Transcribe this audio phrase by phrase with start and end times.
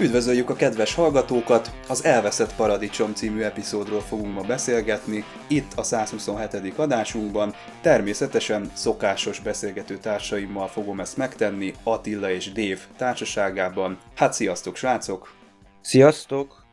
[0.00, 1.70] Üdvözöljük a kedves hallgatókat!
[1.88, 6.78] Az Elveszett Paradicsom című epizódról fogunk ma beszélgetni, itt a 127.
[6.78, 7.54] adásunkban.
[7.80, 13.98] Természetesen szokásos beszélgető társaimmal fogom ezt megtenni, Attila és Dév társaságában.
[14.14, 15.32] Hát sziasztok, srácok!
[15.80, 16.64] Sziasztok!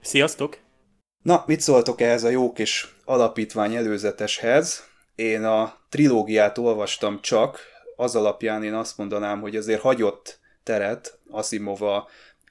[0.00, 0.58] Sziasztok!
[1.22, 4.84] Na, mit szóltok ehhez a jó kis alapítvány előzeteshez?
[5.14, 7.58] Én a trilógiát olvastam csak,
[7.96, 12.08] az alapján én azt mondanám, hogy azért hagyott teret Asimova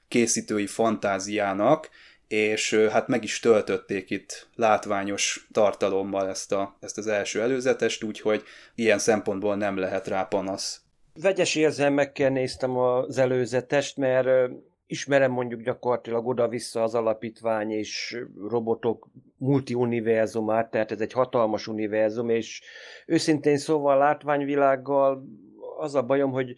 [0.08, 1.88] készítői fantáziának,
[2.28, 8.42] és hát meg is töltötték itt látványos tartalommal ezt, a, ezt az első előzetest, úgyhogy
[8.74, 10.80] ilyen szempontból nem lehet rá panasz.
[11.20, 14.50] Vegyes érzelmekkel néztem az előzetest, mert
[14.86, 18.18] ismerem mondjuk gyakorlatilag oda-vissza az alapítvány és
[18.48, 22.62] robotok multi-univerzumát, tehát ez egy hatalmas univerzum, és
[23.06, 25.24] őszintén szóval látványvilággal
[25.78, 26.54] az a bajom, hogy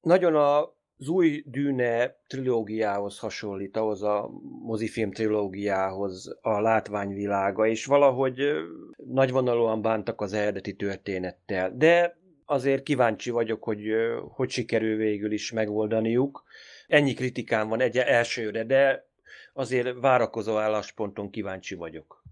[0.00, 4.30] nagyon a az új Dűne trilógiához hasonlít, ahhoz a
[4.62, 8.40] mozifilm trilógiához a látványvilága, és valahogy
[8.96, 11.76] nagyvonalúan bántak az eredeti történettel.
[11.76, 13.86] De azért kíváncsi vagyok, hogy
[14.28, 16.44] hogy sikerül végül is megoldaniuk.
[16.86, 19.06] Ennyi kritikám van egy elsőre, de
[19.52, 22.22] azért várakozó állásponton kíváncsi vagyok.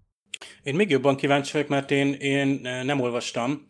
[0.63, 3.67] Én még jobban kíváncsi vagyok, mert én, én nem olvastam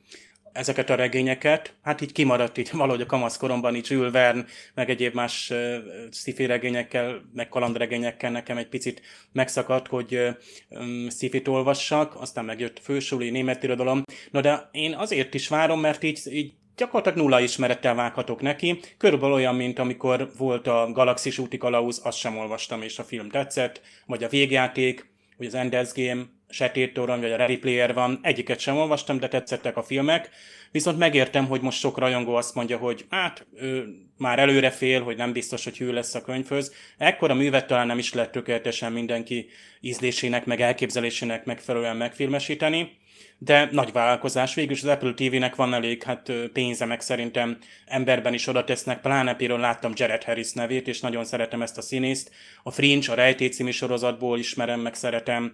[0.57, 5.13] ezeket a regényeket, hát így kimaradt így valahogy a kamaszkoromban így Jules Verne, meg egyéb
[5.13, 5.75] más uh,
[6.11, 12.77] sci regényekkel, meg kalandregényekkel nekem egy picit megszakadt, hogy uh, um, sci olvassak, aztán megjött
[12.77, 14.03] a fősúli német irodalom.
[14.31, 18.79] No de én azért is várom, mert így, így gyakorlatilag nulla ismerettel vághatok neki.
[18.97, 23.29] Körülbelül olyan, mint amikor volt a Galaxis úti kalauz, azt sem olvastam, és a film
[23.29, 28.19] tetszett, vagy a végjáték, vagy az Ender's Game, Sötét Torony, vagy a Ready Player van,
[28.21, 30.29] egyiket sem olvastam, de tetszettek a filmek,
[30.71, 33.85] viszont megértem, hogy most sok rajongó azt mondja, hogy hát ő
[34.17, 36.73] már előre fél, hogy nem biztos, hogy hű lesz a könyvhöz.
[36.97, 39.49] Ekkor a művet talán nem is lehet tökéletesen mindenki
[39.81, 42.97] ízlésének, meg elképzelésének megfelelően megfilmesíteni,
[43.37, 44.55] de nagy vállalkozás.
[44.55, 49.01] Végül az Apple TV-nek van elég hát, pénze, meg szerintem emberben is oda tesznek.
[49.01, 52.31] Pláne például láttam Jared Harris nevét, és nagyon szeretem ezt a színészt.
[52.63, 55.51] A Fringe, a Rejtély című sorozatból ismerem, meg szeretem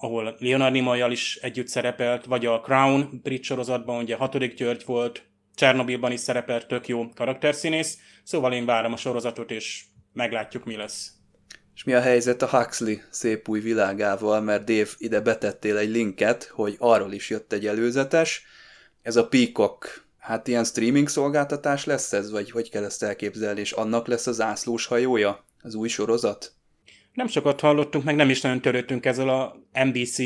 [0.00, 5.24] ahol Leonard Nimoyjal is együtt szerepelt, vagy a Crown brit sorozatban, ugye hatodik György volt,
[5.54, 11.15] Csernobilban is szerepelt, tök jó karakterszínész, szóval én várom a sorozatot, és meglátjuk, mi lesz.
[11.76, 16.44] És mi a helyzet a Huxley szép új világával, mert Dave ide betettél egy linket,
[16.44, 18.44] hogy arról is jött egy előzetes.
[19.02, 23.72] Ez a Peacock, hát ilyen streaming szolgáltatás lesz ez, vagy hogy kell ezt elképzelni, és
[23.72, 26.52] annak lesz az ászlós hajója, az új sorozat?
[27.12, 30.18] Nem sokat hallottunk, meg nem is nagyon törődtünk ezzel a NBC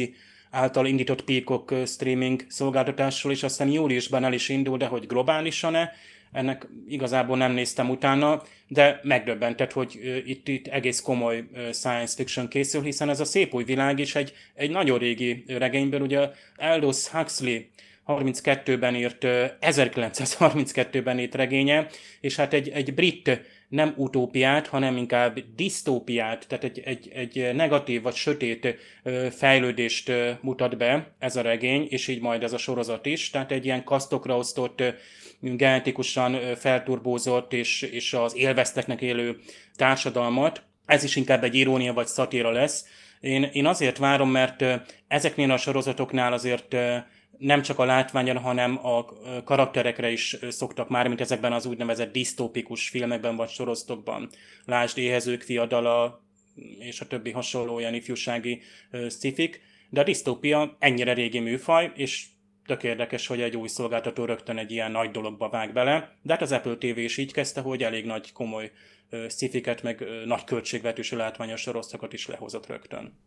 [0.51, 5.93] által indított Peacock streaming szolgáltatásról, és aztán júliusban el is indul, de hogy globálisan-e,
[6.33, 12.83] ennek igazából nem néztem utána, de megdöbbentett, hogy itt, itt egész komoly science fiction készül,
[12.83, 17.61] hiszen ez a szép új világ is egy, egy nagyon régi regényből, ugye Aldous Huxley
[18.07, 19.25] 32-ben írt,
[19.61, 21.87] 1932-ben írt regénye,
[22.21, 28.03] és hát egy, egy brit nem utópiát, hanem inkább disztópiát, tehát egy, egy, egy negatív
[28.03, 28.77] vagy sötét
[29.31, 33.65] fejlődést mutat be ez a regény, és így majd ez a sorozat is, tehát egy
[33.65, 34.83] ilyen kasztokra osztott,
[35.41, 39.39] genetikusan felturbózott és, és az élvezteknek élő
[39.77, 40.63] társadalmat.
[40.87, 42.85] Ez is inkább egy irónia vagy szatíra lesz.
[43.21, 44.65] Én, én azért várom, mert
[45.09, 46.77] ezeknél a sorozatoknál azért
[47.39, 49.05] nem csak a látványon, hanem a
[49.45, 54.29] karakterekre is szoktak már, mint ezekben az úgynevezett disztópikus filmekben vagy sorozatokban.
[54.65, 56.25] Lásd éhezők, fiadala,
[56.79, 58.61] és a többi hasonló olyan ifjúsági
[59.07, 59.61] szifik.
[59.91, 62.27] De a disztópia ennyire régi műfaj, és
[62.71, 66.17] tök érdekes, hogy egy új szolgáltató rögtön egy ilyen nagy dologba vág bele.
[66.23, 68.71] De hát az Apple TV is így kezdte, hogy elég nagy, komoly
[69.29, 73.19] szifiket, meg nagy költségvetésű látványos sorozatokat is lehozott rögtön.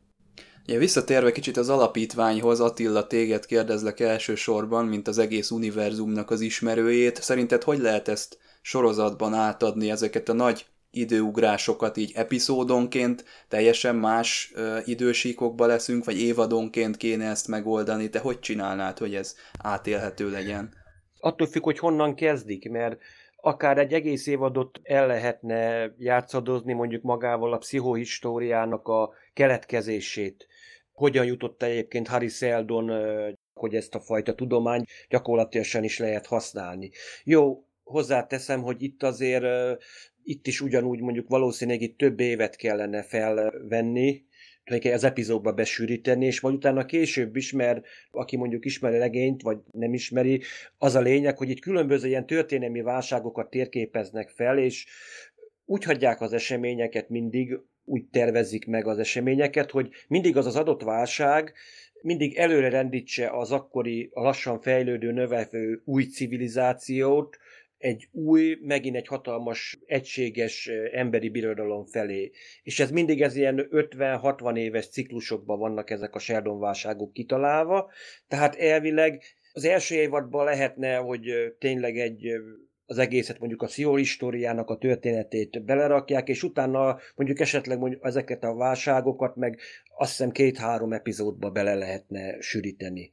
[0.66, 7.22] Ja, visszatérve kicsit az alapítványhoz, Attila, téged kérdezlek elsősorban, mint az egész univerzumnak az ismerőjét.
[7.22, 14.78] Szerinted hogy lehet ezt sorozatban átadni ezeket a nagy időugrásokat így epizódonként, teljesen más ö,
[14.86, 18.10] idősíkokba leszünk, vagy évadonként kéne ezt megoldani?
[18.10, 20.74] Te hogy csinálnád, hogy ez átélhető legyen?
[21.20, 22.98] Attól függ, hogy honnan kezdik, mert
[23.36, 30.48] akár egy egész évadot el lehetne játszadozni mondjuk magával a pszichohistóriának a keletkezését
[30.94, 32.92] hogyan jutott egyébként Harry Seldon
[33.54, 36.92] hogy ezt a fajta tudomány gyakorlatilag is lehet használni.
[37.24, 39.46] Jó, hozzáteszem, hogy itt azért
[40.24, 44.24] itt is ugyanúgy mondjuk valószínűleg itt több évet kellene felvenni,
[44.94, 49.94] az epizódba besűríteni, és majd utána később is, mert aki mondjuk ismeri legényt, vagy nem
[49.94, 50.42] ismeri,
[50.78, 54.86] az a lényeg, hogy itt különböző ilyen történelmi válságokat térképeznek fel, és
[55.66, 60.84] úgy hagyják az eseményeket mindig, úgy tervezik meg az eseményeket, hogy mindig az az adott
[60.84, 61.54] válság
[62.02, 67.38] mindig előre rendítse az akkori, a lassan fejlődő, növekvő új civilizációt,
[67.84, 72.32] egy új, megint egy hatalmas, egységes emberi birodalom felé.
[72.64, 77.92] És ez mindig ez ilyen 50-60 éves ciklusokban vannak ezek a Sheldon válságok kitalálva,
[78.28, 79.22] tehát elvileg
[79.54, 82.28] az első évadban lehetne, hogy tényleg egy
[82.86, 88.44] az egészet mondjuk a Szior históriának a történetét belerakják, és utána mondjuk esetleg mondjuk ezeket
[88.44, 89.60] a válságokat meg
[89.98, 93.12] azt hiszem két-három epizódba bele lehetne sűríteni.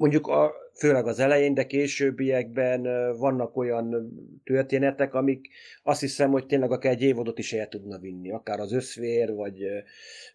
[0.00, 2.82] Mondjuk a, főleg az elején, de későbbiekben
[3.16, 4.12] vannak olyan
[4.44, 5.48] történetek, amik
[5.82, 9.62] azt hiszem, hogy tényleg akár egy évadot is el tudna vinni, akár az összvér, vagy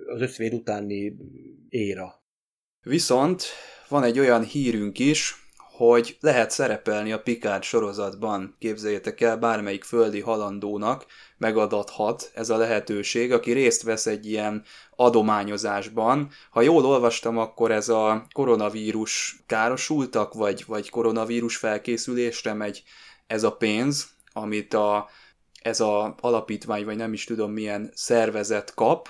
[0.06, 1.16] az összvér utáni
[1.70, 2.24] éra.
[2.82, 3.44] Viszont
[3.90, 5.45] van egy olyan hírünk is,
[5.78, 11.06] hogy lehet szerepelni a Picard sorozatban, képzeljétek el, bármelyik földi halandónak
[11.38, 14.64] megadathat ez a lehetőség, aki részt vesz egy ilyen
[14.96, 16.30] adományozásban.
[16.50, 22.84] Ha jól olvastam, akkor ez a koronavírus károsultak, vagy, vagy koronavírus felkészülésre megy
[23.28, 25.10] ez a pénz, amit a,
[25.62, 29.10] ez a alapítvány, vagy nem is tudom milyen szervezet kap,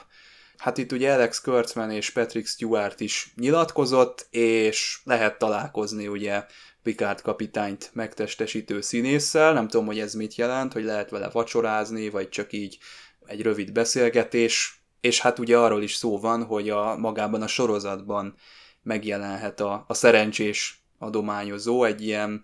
[0.57, 6.45] Hát itt ugye Alex Kurtzman és Patrick Stewart is nyilatkozott, és lehet találkozni ugye
[6.83, 9.53] Picard kapitányt megtestesítő színésszel.
[9.53, 12.77] Nem tudom, hogy ez mit jelent, hogy lehet vele vacsorázni, vagy csak így
[13.25, 14.81] egy rövid beszélgetés.
[15.01, 18.35] És hát ugye arról is szó van, hogy a magában a sorozatban
[18.83, 22.43] megjelenhet a, a szerencsés adományozó, egy ilyen,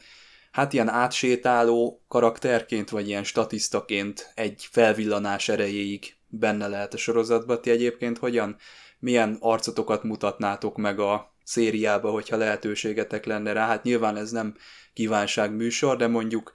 [0.51, 7.61] hát ilyen átsétáló karakterként, vagy ilyen statisztaként egy felvillanás erejéig benne lehet a sorozatban.
[7.61, 8.57] Ti egyébként hogyan,
[8.99, 13.67] milyen arcotokat mutatnátok meg a szériába, hogyha lehetőségetek lenne rá?
[13.67, 14.55] Hát nyilván ez nem
[14.93, 16.51] kívánság műsor, de mondjuk,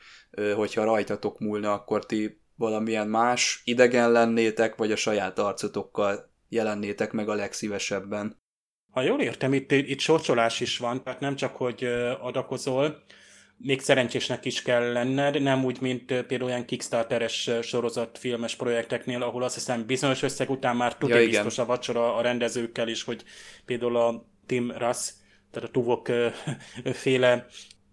[0.55, 7.28] hogyha rajtatok múlna, akkor ti valamilyen más idegen lennétek, vagy a saját arcotokkal jelennétek meg
[7.28, 8.37] a legszívesebben.
[8.90, 11.84] Ha jól értem, itt, itt sorcsolás is van, tehát nem csak, hogy
[12.20, 13.02] adakozol,
[13.58, 19.54] még szerencsésnek is kell lenned, nem úgy, mint például olyan Kickstarteres sorozatfilmes projekteknél, ahol azt
[19.54, 23.24] hiszem bizonyos összeg után már tudja ja, biztos a vacsora a rendezőkkel is, hogy
[23.64, 25.12] például a Tim Russ,
[25.50, 26.08] tehát a Tuvok
[26.92, 27.46] féle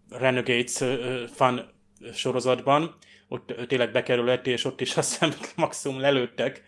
[0.10, 0.84] Renegades
[1.34, 1.72] fan
[2.14, 2.96] sorozatban,
[3.28, 6.64] ott tényleg bekerülött, és ott is azt hiszem maximum lelőttek,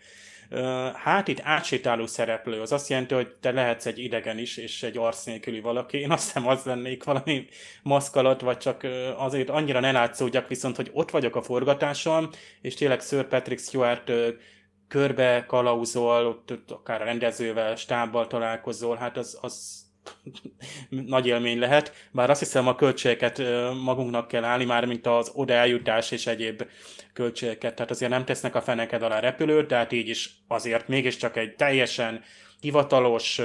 [0.94, 4.96] Hát itt átsétáló szereplő, az azt jelenti, hogy te lehetsz egy idegen is, és egy
[4.96, 5.98] arc nélküli valaki.
[5.98, 7.46] Én azt hiszem az lennék valami
[7.82, 12.74] maszk alatt, vagy csak azért annyira ne látszódjak, viszont, hogy ott vagyok a forgatáson, és
[12.74, 14.12] tényleg Sir Patrick Stewart
[14.88, 19.85] körbe kalauzol, ott, ott akár a rendezővel, stábbal találkozol, hát az, az
[20.88, 23.42] nagy élmény lehet, bár azt hiszem a költségeket
[23.82, 26.66] magunknak kell állni, már mint az oda eljutás és egyéb
[27.12, 31.54] költségeket, tehát azért nem tesznek a feneked alá repülőt, tehát így is azért mégiscsak egy
[31.54, 32.22] teljesen
[32.60, 33.40] hivatalos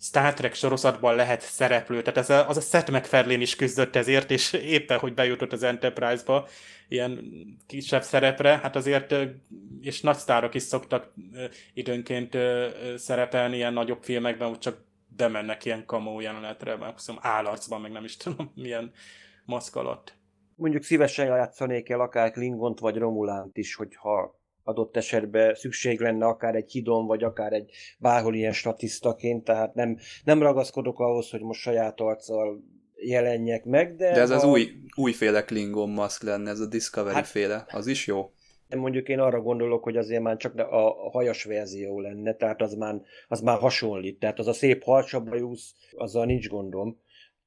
[0.00, 4.30] Star Trek sorozatban lehet szereplő, tehát ez a, az a Seth MacFarlane is küzdött ezért,
[4.30, 6.48] és éppen, hogy bejutott az Enterprise-ba
[6.88, 7.20] ilyen
[7.66, 9.14] kisebb szerepre, hát azért,
[9.80, 11.12] és nagy sztárok is szoktak
[11.74, 12.36] időnként
[12.96, 14.86] szerepelni ilyen nagyobb filmekben, hogy csak
[15.18, 18.92] bemennek ilyen kamó jelenetre, maximum állarcban, meg nem is tudom milyen
[19.44, 20.16] maszk alatt.
[20.54, 26.54] Mondjuk szívesen játszanék el akár Klingont vagy Romulánt is, hogyha adott esetben szükség lenne akár
[26.54, 31.60] egy hidon, vagy akár egy bárhol ilyen statisztaként, tehát nem, nem ragaszkodok ahhoz, hogy most
[31.60, 32.62] saját arccal
[32.94, 34.12] jelenjek meg, de...
[34.12, 34.34] De ez a...
[34.34, 38.32] az új, újféle Klingon maszk lenne, ez a Discovery hát, féle, az is jó?
[38.68, 42.74] De mondjuk én arra gondolok, hogy azért már csak a hajas verzió lenne, tehát az
[42.74, 44.18] már, az már hasonlít.
[44.18, 47.00] Tehát az a szép harcsabajusz, azzal nincs gondom.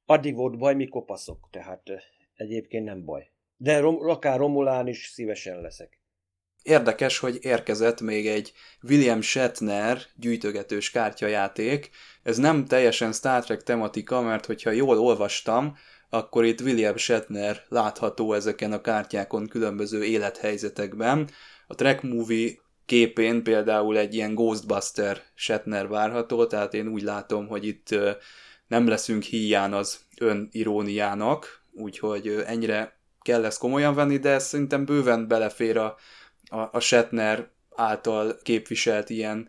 [0.06, 1.82] Addig volt baj, mi kopaszok, tehát
[2.34, 3.30] egyébként nem baj.
[3.56, 6.00] De rom, akár Romulán is szívesen leszek.
[6.62, 8.52] Érdekes, hogy érkezett még egy
[8.82, 11.90] William Shatner gyűjtögetős kártyajáték.
[12.22, 15.76] Ez nem teljesen Star Trek tematika, mert hogyha jól olvastam,
[16.14, 21.28] akkor itt William Shatner látható ezeken a kártyákon különböző élethelyzetekben.
[21.66, 22.52] A Track Movie
[22.86, 27.88] képén például egy ilyen Ghostbuster Shatner várható, tehát én úgy látom, hogy itt
[28.66, 35.28] nem leszünk híján az öniróniának, úgyhogy ennyire kell ezt komolyan venni, de ez szerintem bőven
[35.28, 35.96] belefér a,
[36.50, 39.48] a, a Shatner által képviselt ilyen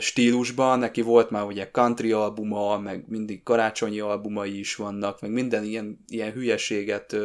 [0.00, 5.64] stílusban, neki volt már ugye country albuma, meg mindig karácsonyi albumai is vannak, meg minden
[5.64, 7.16] ilyen, ilyen hülyeséget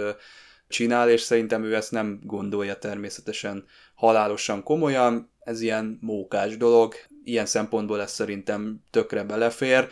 [0.67, 6.93] csinál, és szerintem ő ezt nem gondolja természetesen halálosan komolyan, ez ilyen mókás dolog,
[7.24, 9.88] ilyen szempontból ez szerintem tökre belefér.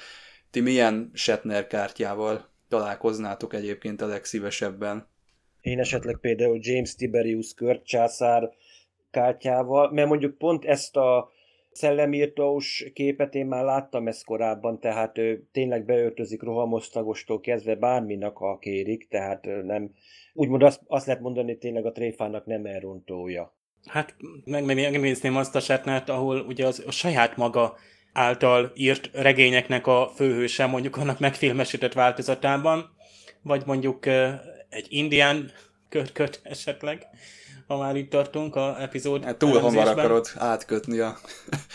[0.51, 5.07] Ti milyen Shatner kártyával találkoznátok egyébként a legszívesebben?
[5.61, 8.49] Én esetleg például James Tiberius Kört császár
[9.11, 11.31] kártyával, mert mondjuk pont ezt a
[11.71, 18.57] szellemírtós képet én már láttam ezt korábban, tehát ő tényleg beöltözik rohamosztagostól kezdve bárminak, ha
[18.57, 19.91] kérik, tehát nem,
[20.33, 23.55] úgymond azt, azt lehet mondani, tényleg a tréfának nem elrontója.
[23.85, 27.75] Hát meg megnézném azt a setnát, ahol ugye az, a saját maga
[28.13, 32.89] által írt regényeknek a főhőse mondjuk annak megfilmesített változatában,
[33.41, 34.05] vagy mondjuk
[34.69, 35.51] egy indián
[36.13, 37.07] köt esetleg,
[37.71, 41.17] ha már itt tartunk a epizód hát Túl hamar akarod átkötni a,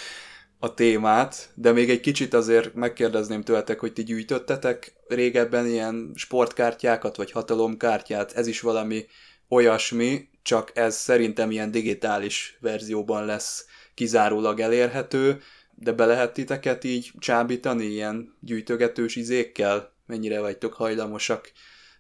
[0.67, 7.17] a témát, de még egy kicsit azért megkérdezném tőletek, hogy ti gyűjtöttetek régebben ilyen sportkártyákat,
[7.17, 9.07] vagy hatalomkártyát, ez is valami
[9.49, 15.41] olyasmi, csak ez szerintem ilyen digitális verzióban lesz kizárólag elérhető,
[15.75, 19.93] de be lehet titeket így csábítani ilyen gyűjtögetős izékkel?
[20.07, 21.53] Mennyire vagytok hajlamosak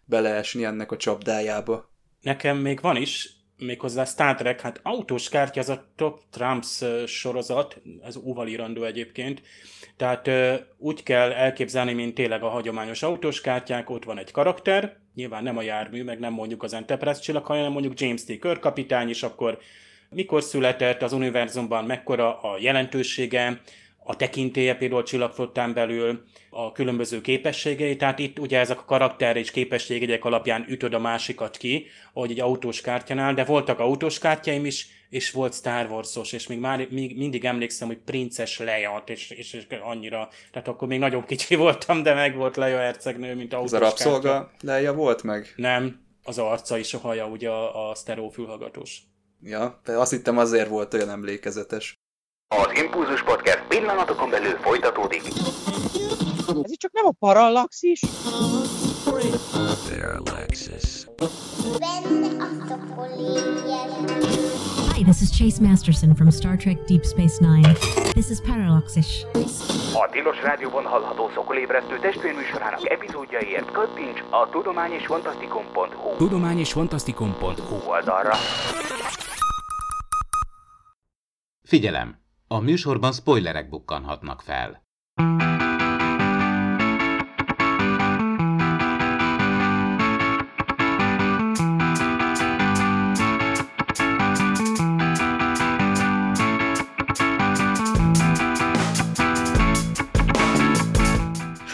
[0.04, 1.90] beleesni ennek a csapdájába?
[2.20, 7.80] Nekem még van is, méghozzá Star Trek, hát autós kártya, az a Top Trumps sorozat,
[8.02, 9.42] ez óval írandó egyébként,
[9.96, 10.30] tehát
[10.78, 15.56] úgy kell elképzelni, mint tényleg a hagyományos autós kártyák, ott van egy karakter, nyilván nem
[15.56, 18.26] a jármű, meg nem mondjuk az Enterprise csillag, hanem mondjuk James T.
[18.26, 19.58] Kirk kapitány, és akkor
[20.10, 23.60] mikor született az univerzumban, mekkora a jelentősége,
[24.08, 29.36] a tekintélye például a csillagflottán belül, a különböző képességei, tehát itt ugye ezek a karakter
[29.36, 34.64] és képességek alapján ütöd a másikat ki, ahogy egy autós kártyánál, de voltak autós kártyáim
[34.64, 39.30] is, és volt Star Wars-os, és még már még mindig emlékszem, hogy Princes Leia, és,
[39.30, 43.52] és, és annyira, tehát akkor még nagyon kicsi voltam, de meg volt Leia hercegnő, mint
[43.52, 45.52] autós Ez a rabszolga Leia volt meg?
[45.56, 49.02] Nem, az arca és a haja, ugye a, a sztereó fülhallgatós.
[49.42, 51.94] Ja, de azt hittem azért volt olyan emlékezetes.
[52.48, 55.22] Az Impulzus Podcast pillanatokon belül folytatódik.
[56.62, 58.00] Ez itt csak nem a parallaxis?
[59.88, 61.06] Parallaxis.
[64.94, 67.72] Hi, this is Chase Masterson from Star Trek Deep Space Nine.
[68.12, 69.24] This is Parallaxis.
[69.94, 77.90] A Tilos Rádióban hallható szokolébresztő testvérműsorának epizódjaiért kattints a tudomány és fantasztikum.hu tudomány és fantasztikum.hu
[77.90, 78.34] oldalra.
[81.62, 82.25] Figyelem!
[82.48, 84.85] A műsorban spoilerek bukkanhatnak fel.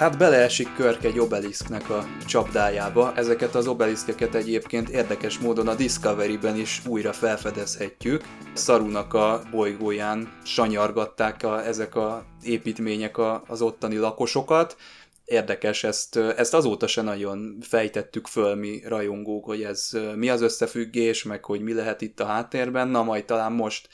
[0.02, 3.12] Hát beleesik Körk egy obelisknek a csapdájába.
[3.16, 8.24] Ezeket az obeliszkeket egyébként érdekes módon a Discovery-ben is újra felfedezhetjük.
[8.52, 14.76] Szarunak a bolygóján sanyargatták a, ezek a építmények a, az ottani lakosokat.
[15.24, 21.22] Érdekes, ezt, ezt azóta se nagyon fejtettük föl mi rajongók, hogy ez mi az összefüggés,
[21.22, 22.88] meg hogy mi lehet itt a háttérben.
[22.88, 23.88] Na majd talán most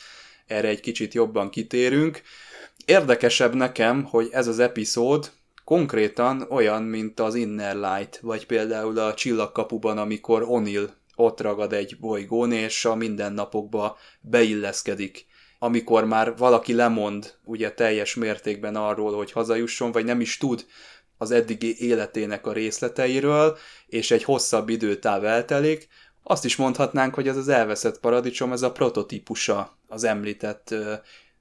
[0.46, 2.22] erre egy kicsit jobban kitérünk.
[2.84, 5.30] Érdekesebb nekem, hogy ez az epizód
[5.68, 11.98] konkrétan olyan, mint az Inner Light, vagy például a Csillagkapuban, amikor Onil ott ragad egy
[12.00, 15.26] bolygón, és a mindennapokba beilleszkedik.
[15.58, 20.66] Amikor már valaki lemond ugye teljes mértékben arról, hogy hazajusson, vagy nem is tud
[21.18, 23.56] az eddigi életének a részleteiről,
[23.86, 25.88] és egy hosszabb időtáv eltelik,
[26.22, 30.74] azt is mondhatnánk, hogy ez az elveszett paradicsom, ez a prototípusa az említett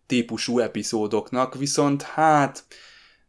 [0.07, 2.65] típusú epizódoknak, viszont hát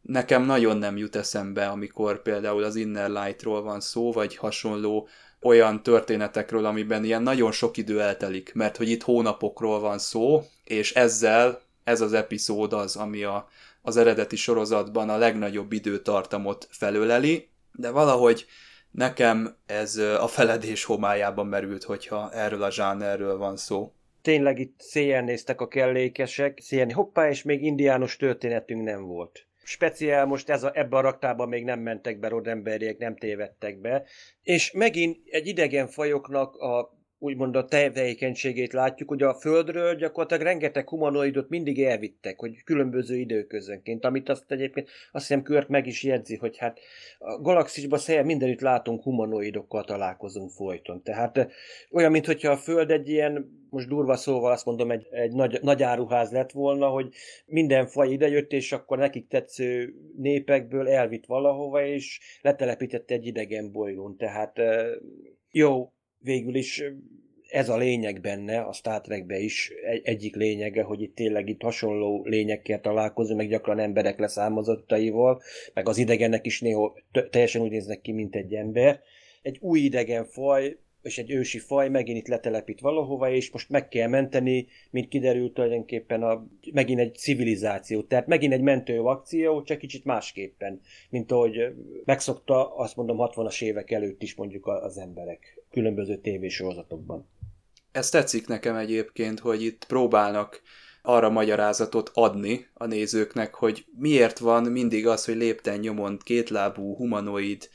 [0.08, 5.08] nekem nagyon nem jut eszembe, amikor például az Inner Light-ról van szó, vagy hasonló
[5.40, 10.94] olyan történetekről, amiben ilyen nagyon sok idő eltelik, mert hogy itt hónapokról van szó, és
[10.94, 13.48] ezzel ez az epizód az, ami a,
[13.82, 18.46] az eredeti sorozatban a legnagyobb időtartamot felöleli, de valahogy
[18.90, 23.92] nekem ez a feledés homályában merült, hogyha erről a zsánerről van szó.
[24.22, 30.26] Tényleg itt széjjel néztek a kellékesek, széjjel, hoppá, és még indiános történetünk nem volt speciál
[30.26, 34.04] most ez a, ebbe a raktában még nem mentek be rodemberiek, nem tévedtek be.
[34.42, 40.88] És megint egy idegen fajoknak a úgymond a tevékenységét látjuk, hogy a Földről gyakorlatilag rengeteg
[40.88, 46.36] humanoidot mindig elvittek, hogy különböző időközönként, amit azt egyébként azt hiszem Kört meg is jegyzi,
[46.36, 46.78] hogy hát
[47.18, 51.02] a galaxisban szél mindenütt látunk humanoidokkal találkozunk folyton.
[51.02, 51.50] Tehát
[51.90, 55.82] olyan, mintha a Föld egy ilyen most durva szóval azt mondom, egy, egy nagy, nagy
[55.82, 57.14] áruház lett volna, hogy
[57.46, 64.16] minden faj idejött, és akkor nekik tetsző népekből elvitt valahova, és letelepítette egy idegen bolygón.
[64.16, 64.60] Tehát
[65.50, 66.82] jó, végül is
[67.48, 71.62] ez a lényeg benne, a Star Trekbe is egy, egyik lényege, hogy itt tényleg itt
[71.62, 75.42] hasonló lényekkel találkozunk, meg gyakran emberek leszámozottaival,
[75.74, 76.94] meg az idegenek is néha
[77.30, 79.00] teljesen úgy néznek ki, mint egy ember.
[79.42, 83.88] Egy új idegen faj, és egy ősi faj megint itt letelepít valahova, és most meg
[83.88, 88.02] kell menteni, mint kiderült tulajdonképpen a, megint egy civilizáció.
[88.02, 91.56] Tehát megint egy mentő akció, csak kicsit másképpen, mint ahogy
[92.04, 97.28] megszokta, azt mondom, 60-as évek előtt is mondjuk az emberek különböző tévésorozatokban.
[97.92, 100.62] Ez tetszik nekem egyébként, hogy itt próbálnak
[101.02, 107.68] arra magyarázatot adni a nézőknek, hogy miért van mindig az, hogy lépten nyomon kétlábú humanoid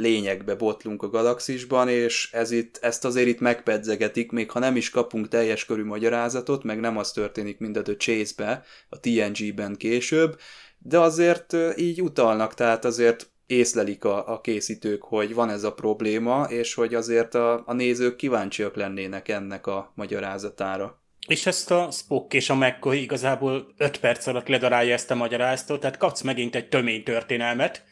[0.00, 4.90] lényekbe botlunk a galaxisban, és ez itt, ezt azért itt megpedzegetik, még ha nem is
[4.90, 10.38] kapunk teljes körű magyarázatot, meg nem az történik, mint a Chase-be, a TNG-ben később,
[10.78, 16.44] de azért így utalnak, tehát azért észlelik a, a készítők, hogy van ez a probléma,
[16.44, 21.00] és hogy azért a, a nézők kíváncsiak lennének ennek a magyarázatára.
[21.26, 25.80] És ezt a Spock és a McCoy igazából 5 perc alatt ledarálja ezt a magyarázatot,
[25.80, 27.84] tehát kapsz megint egy tömény történelmet,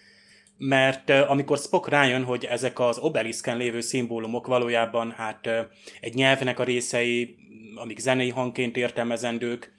[0.59, 5.49] mert amikor Spock rájön, hogy ezek az obeliszken lévő szimbólumok valójában hát
[6.01, 7.37] egy nyelvnek a részei,
[7.75, 9.77] amik zenei hangként értelmezendők,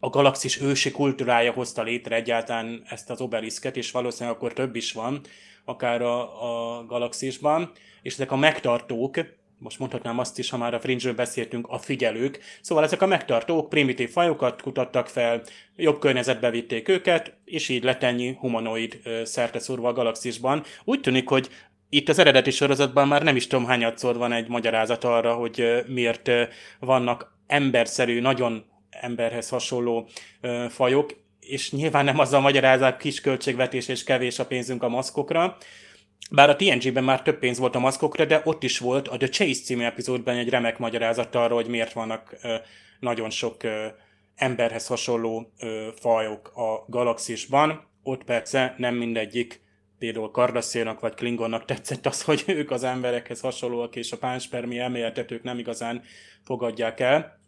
[0.00, 4.92] a galaxis ősi kultúrája hozta létre egyáltalán ezt az obeliszket, és valószínűleg akkor több is
[4.92, 5.20] van,
[5.64, 7.72] akár a, a galaxisban,
[8.02, 9.16] és ezek a megtartók,
[9.58, 12.38] most mondhatnám azt is, ha már a fringe beszéltünk, a figyelők.
[12.60, 15.42] Szóval ezek a megtartók primitív fajokat kutattak fel,
[15.76, 20.62] jobb környezetbe vitték őket, és így lett ennyi humanoid szerte szórva a galaxisban.
[20.84, 21.48] Úgy tűnik, hogy
[21.88, 26.30] itt az eredeti sorozatban már nem is tudom hányadszor van egy magyarázat arra, hogy miért
[26.78, 28.64] vannak emberszerű, nagyon
[29.00, 30.08] emberhez hasonló
[30.68, 35.56] fajok, és nyilván nem azzal magyarázák kis költségvetés és kevés a pénzünk a maszkokra,
[36.30, 39.28] bár a TNG-ben már több pénz volt a maszkokra, de ott is volt a The
[39.28, 42.54] Chase című epizódban egy remek magyarázat arra, hogy miért vannak ö,
[43.00, 43.86] nagyon sok ö,
[44.36, 47.86] emberhez hasonló ö, fajok a galaxisban.
[48.02, 49.62] Ott persze nem mindegyik
[49.98, 55.30] például Kardaszénak vagy Klingonnak tetszett az, hogy ők az emberekhez hasonlóak, és a pánspermi elméletet
[55.30, 56.02] ők nem igazán
[56.44, 57.42] fogadják el.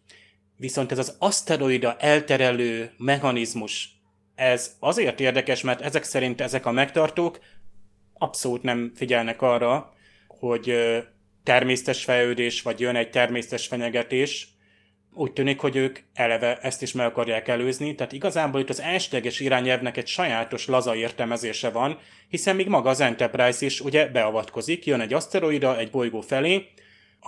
[0.57, 3.91] Viszont ez az aszteroida elterelő mechanizmus,
[4.35, 7.39] ez azért érdekes, mert ezek szerint ezek a megtartók
[8.15, 9.95] abszolút nem figyelnek arra,
[10.29, 10.75] hogy
[11.43, 14.49] természetes fejlődés, vagy jön egy természetes fenyegetés,
[15.19, 19.41] úgy tűnik, hogy ők eleve ezt is meg akarják előzni, tehát igazából itt az elsőleges
[19.41, 25.01] irányelvnek egy sajátos laza értelmezése van, hiszen még maga az Enterprise is ugye beavatkozik, jön
[25.01, 26.69] egy aszteroida egy bolygó felé,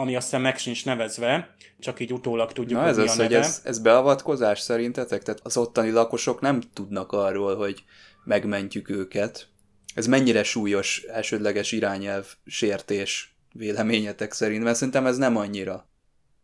[0.01, 3.79] ami aztán meg sincs nevezve, csak így utólag tudjuk, Na ez az, hogy ez, ez
[3.79, 5.23] beavatkozás szerintetek?
[5.23, 7.85] Tehát az ottani lakosok nem tudnak arról, hogy
[8.25, 9.49] megmentjük őket,
[9.95, 15.89] ez mennyire súlyos elsődleges irányelv sértés véleményetek szerint, mert szerintem ez nem annyira.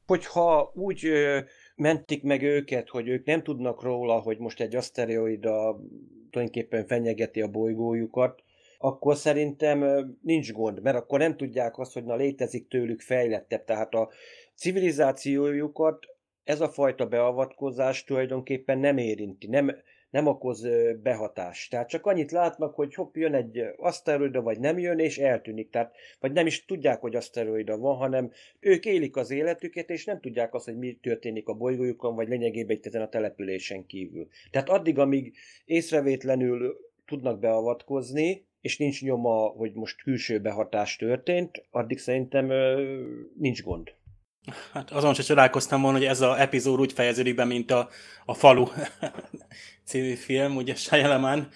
[0.07, 1.38] Hogyha úgy ö,
[1.77, 5.81] mentik meg őket, hogy ők nem tudnak róla, hogy most egy aszteroida
[6.31, 8.43] tulajdonképpen fenyegeti a bolygójukat,
[8.85, 13.64] akkor szerintem nincs gond, mert akkor nem tudják azt, hogy na létezik tőlük fejlettebb.
[13.64, 14.11] Tehát a
[14.55, 16.07] civilizációjukat
[16.44, 19.77] ez a fajta beavatkozás tulajdonképpen nem érinti, nem,
[20.11, 20.66] nem okoz
[21.03, 21.70] behatást.
[21.70, 25.70] Tehát csak annyit látnak, hogy hopp, jön egy aszteroida, vagy nem jön, és eltűnik.
[25.70, 30.20] Tehát, vagy nem is tudják, hogy aszteroida van, hanem ők élik az életüket, és nem
[30.20, 34.29] tudják azt, hogy mi történik a bolygójukon, vagy lényegében itt ezen a településen kívül.
[34.51, 41.98] Tehát addig, amíg észrevétlenül tudnak beavatkozni, és nincs nyoma, hogy most külső behatás történt, addig
[41.98, 42.83] szerintem ö,
[43.38, 43.92] nincs gond.
[44.72, 47.88] Hát azon sem csodálkoztam volna, hogy ez az epizód úgy fejeződik be, mint a,
[48.24, 48.66] a falu
[49.88, 51.48] című film, ugye Shyamalan,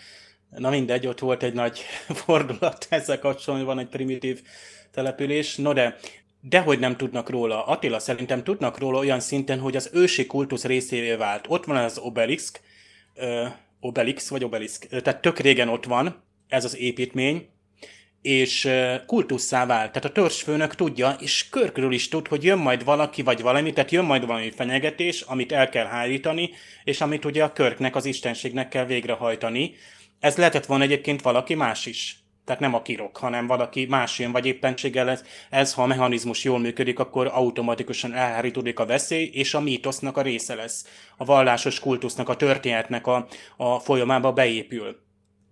[0.50, 1.78] na mindegy, ott volt egy nagy
[2.24, 4.42] fordulat ezzel kapcsolatban, van egy primitív
[4.90, 5.96] település, no de
[6.40, 7.66] Dehogy nem tudnak róla.
[7.66, 11.44] Attila szerintem tudnak róla olyan szinten, hogy az ősi kultusz részévé vált.
[11.48, 12.60] Ott van az obelisk,
[13.14, 13.46] ö,
[13.80, 17.48] obelix vagy obelisk, tehát tök régen ott van ez az építmény,
[18.22, 18.68] és
[19.06, 19.92] kultusszá vált.
[19.92, 23.90] Tehát a törzsfőnök tudja, és körkörül is tud, hogy jön majd valaki vagy valami, tehát
[23.90, 26.50] jön majd valami fenyegetés, amit el kell hárítani,
[26.84, 29.74] és amit ugye a körknek, az istenségnek kell végrehajtani.
[30.20, 32.18] Ez lehetett volna egyébként valaki más is.
[32.44, 36.44] Tehát nem a kirok, hanem valaki más jön, vagy éppenséggel ez, ez, ha a mechanizmus
[36.44, 40.86] jól működik, akkor automatikusan elhárítódik a veszély, és a mítosznak a része lesz.
[41.16, 45.07] A vallásos kultusznak, a történetnek a, a folyamába beépül.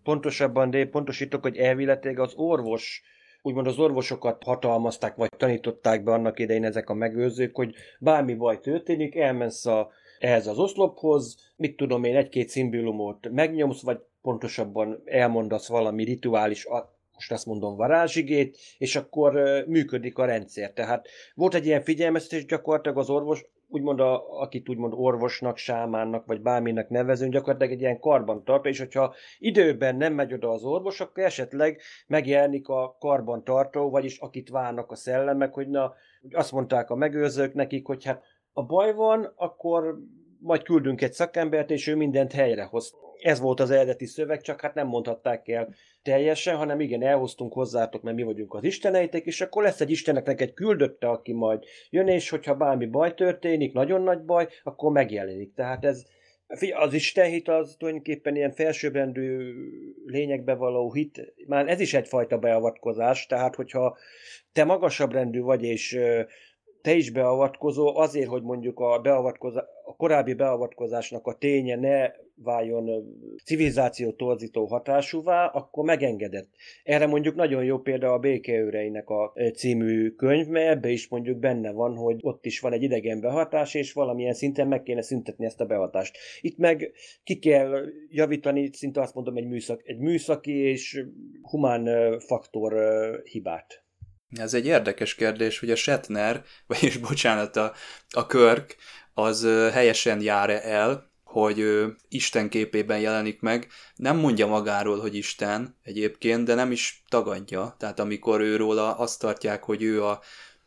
[0.06, 3.02] Pontosabban, de pontosítok, hogy elvileg az orvos
[3.42, 8.60] úgymond az orvosokat hatalmazták, vagy tanították be annak idején ezek a megőrzők, hogy bármi baj
[8.60, 15.68] történik, elmensz a, ehhez az oszlophoz, mit tudom én, egy-két szimbólumot megnyomsz, vagy pontosabban elmondasz
[15.68, 16.66] valami rituális,
[17.14, 20.72] most azt mondom varázsigét, és akkor működik a rendszer.
[20.72, 26.40] Tehát volt egy ilyen figyelmeztetés gyakorlatilag az orvos, úgymond a, akit úgymond orvosnak, sámánnak, vagy
[26.40, 31.00] bárminek nevezünk, gyakorlatilag egy ilyen karban tartó, és hogyha időben nem megy oda az orvos,
[31.00, 35.94] akkor esetleg megjelenik a karban tartó, vagyis akit várnak a szellemek, hogy na,
[36.30, 39.98] azt mondták a megőrzők nekik, hogy hát a baj van, akkor
[40.40, 42.94] majd küldünk egy szakembert, és ő mindent helyrehoz.
[43.18, 48.02] Ez volt az eredeti szöveg, csak hát nem mondhatták el teljesen, hanem igen, elhoztunk hozzátok,
[48.02, 52.08] mert mi vagyunk az isteneitek, és akkor lesz egy isteneknek egy küldötte, aki majd jön,
[52.08, 55.54] és hogyha bármi baj történik, nagyon nagy baj, akkor megjelenik.
[55.54, 56.04] Tehát ez,
[56.74, 59.54] az istenhit az tulajdonképpen ilyen felsőbbrendű
[60.04, 63.96] lényekbe való hit, már ez is egyfajta beavatkozás, tehát hogyha
[64.52, 65.98] te magasabb rendű vagy, és
[66.86, 72.90] te is beavatkozó azért, hogy mondjuk a, beavatkozás, a korábbi beavatkozásnak a ténye ne váljon
[73.44, 76.48] civilizáció torzító hatásúvá, akkor megengedett.
[76.84, 81.70] Erre mondjuk nagyon jó példa a Békeőreinek a című könyv, mert ebbe is mondjuk benne
[81.70, 85.60] van, hogy ott is van egy idegen behatás, és valamilyen szinten meg kéne szüntetni ezt
[85.60, 86.18] a behatást.
[86.40, 86.92] Itt meg
[87.24, 91.04] ki kell javítani, szinte azt mondom, egy, műszak, egy műszaki és
[91.42, 92.74] humán faktor
[93.24, 93.85] hibát.
[94.30, 97.72] Ez egy érdekes kérdés, hogy a Shatner, vagyis bocsánat, a,
[98.10, 98.76] a Körk,
[99.14, 103.68] az helyesen jár -e el, hogy Isten képében jelenik meg.
[103.94, 107.74] Nem mondja magáról, hogy Isten egyébként, de nem is tagadja.
[107.78, 110.20] Tehát amikor ő róla azt tartják, hogy ő a,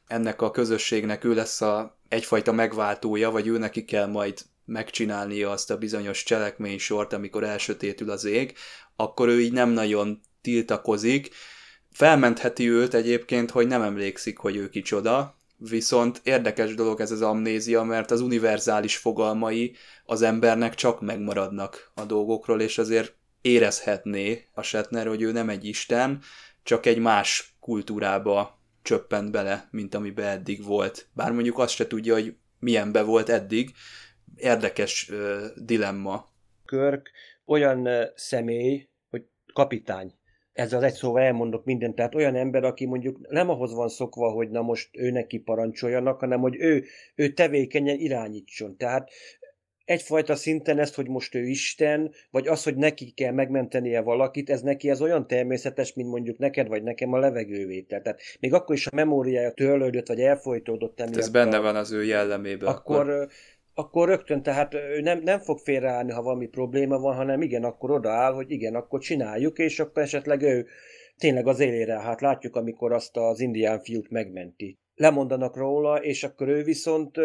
[0.08, 5.72] ennek a közösségnek ő lesz a egyfajta megváltója, vagy ő neki kell majd megcsinálnia azt
[5.72, 8.58] a bizonyos cselekménysort, amikor elsötétül az ég,
[8.96, 11.30] akkor ő így nem nagyon tiltakozik,
[11.92, 17.84] Felmentheti őt egyébként, hogy nem emlékszik, hogy ő kicsoda, viszont érdekes dolog ez az amnézia,
[17.84, 19.76] mert az univerzális fogalmai
[20.06, 25.66] az embernek csak megmaradnak a dolgokról, és azért érezhetné a Shatner, hogy ő nem egy
[25.66, 26.22] isten,
[26.64, 31.10] csak egy más kultúrába csöppent bele, mint amiben eddig volt.
[31.14, 33.72] Bár mondjuk azt se tudja, hogy milyenbe volt eddig.
[34.36, 36.28] Érdekes uh, dilemma.
[36.66, 37.12] Körk
[37.46, 40.19] olyan személy, hogy kapitány
[40.60, 44.50] ezzel egy szóval elmondok mindent, tehát olyan ember, aki mondjuk nem ahhoz van szokva, hogy
[44.50, 46.84] na most ő neki parancsoljanak, hanem hogy ő,
[47.16, 48.78] ő tevékenyen irányítson.
[48.78, 49.10] Tehát
[49.86, 54.62] egyfajta szinten ezt, hogy most ő Isten, vagy az, hogy neki kell megmentenie valakit, ez
[54.62, 58.02] neki ez olyan természetes, mint mondjuk neked vagy nekem a levegővétel.
[58.02, 61.18] Tehát még akkor is a memóriája törlődött, vagy elfolytódott emiatt.
[61.18, 62.68] Ez benne van az ő jellemében.
[62.68, 63.28] Akkor, akkor
[63.80, 67.92] akkor rögtön, tehát ő nem, nem fog félreállni, ha valami probléma van, hanem igen, akkor
[67.92, 70.68] odaáll, hogy igen, akkor csináljuk, és akkor esetleg ő
[71.18, 74.78] tényleg az élére, hát látjuk, amikor azt az indián fiút megmenti.
[74.96, 77.18] Lemondanak róla, és akkor ő viszont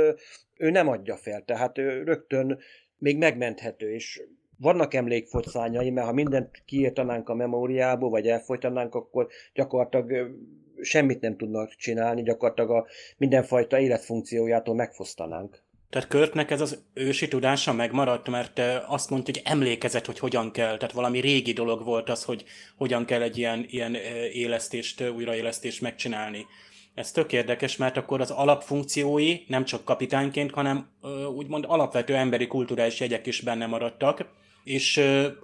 [0.57, 2.59] ő nem adja fel, tehát ő rögtön
[2.99, 4.23] még megmenthető, és
[4.59, 10.37] vannak emlékfocányai, mert ha mindent kiírtanánk a memóriából, vagy elfolytanánk, akkor gyakorlatilag
[10.81, 12.87] semmit nem tudnak csinálni, gyakorlatilag a
[13.17, 15.63] mindenfajta életfunkciójától megfosztanánk.
[15.95, 20.77] Tehát Körtnek ez az ősi tudása megmaradt, mert azt mondta, hogy emlékezett, hogy hogyan kell,
[20.77, 22.45] tehát valami régi dolog volt az, hogy
[22.77, 23.95] hogyan kell egy ilyen, ilyen
[24.33, 26.47] élesztést, újraélesztést megcsinálni.
[26.95, 30.89] Ez tök érdekes, mert akkor az alapfunkciói nem csak kapitányként, hanem
[31.37, 34.27] úgymond alapvető emberi kulturális jegyek is benne maradtak.
[34.65, 35.01] És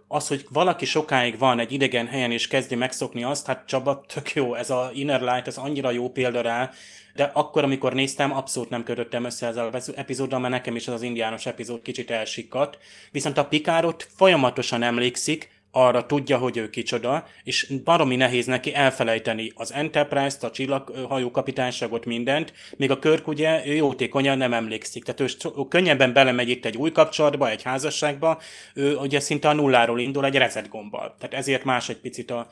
[0.09, 4.33] az, hogy valaki sokáig van egy idegen helyen és kezdi megszokni azt, hát Csaba, tök
[4.33, 6.71] jó, ez a Inner Light, ez annyira jó példa rá,
[7.15, 10.95] de akkor, amikor néztem, abszolút nem kötöttem össze ezzel az epizóddal, mert nekem is az
[10.95, 12.79] az indiános epizód kicsit elsikkadt.
[13.11, 19.53] Viszont a Pikárot folyamatosan emlékszik, arra tudja, hogy ő kicsoda, és baromi nehéz neki elfelejteni
[19.55, 25.05] az Enterprise-t, a csillaghajó kapitányságot, mindent, még a Körk ugye ő jótékonyan nem emlékszik.
[25.05, 25.27] Tehát ő
[25.69, 28.41] könnyebben belemegy itt egy új kapcsolatba, egy házasságba,
[28.75, 31.15] ő ugye szinte a nulláról indul egy reset gombbal.
[31.19, 32.49] Tehát ezért más egy picit a,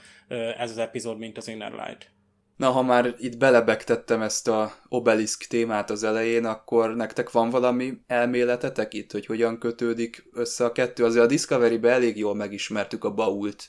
[0.58, 2.10] ez az epizód, mint az Inner Light.
[2.58, 7.98] Na, ha már itt belebegtettem ezt a obelisk témát az elején, akkor nektek van valami
[8.06, 11.04] elméletetek itt, hogy hogyan kötődik össze a kettő?
[11.04, 13.68] Azért a Discovery-be elég jól megismertük a bault.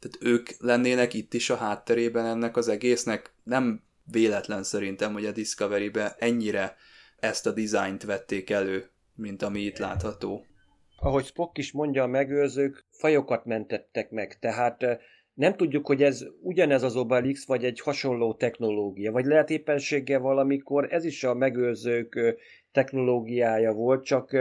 [0.00, 3.34] Tehát ők lennének itt is a hátterében ennek az egésznek.
[3.42, 6.76] Nem véletlen szerintem, hogy a Discovery-be ennyire
[7.16, 10.46] ezt a dizájnt vették elő, mint ami itt látható.
[10.96, 14.84] Ahogy Spock is mondja, a megőrzők fajokat mentettek meg, tehát
[15.34, 20.92] nem tudjuk, hogy ez ugyanez az Obelix, vagy egy hasonló technológia, vagy lehet éppenséggel valamikor
[20.92, 22.36] ez is a megőrzők
[22.72, 24.36] technológiája volt, csak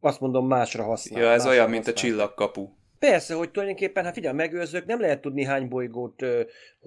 [0.00, 1.22] azt mondom másra használ.
[1.22, 2.10] Ja, ez másra olyan, mint a használ.
[2.10, 2.68] csillagkapu.
[3.10, 6.40] Persze, hogy tulajdonképpen, hát figyelj, megőrzők nem lehet tudni hány bolygót ö,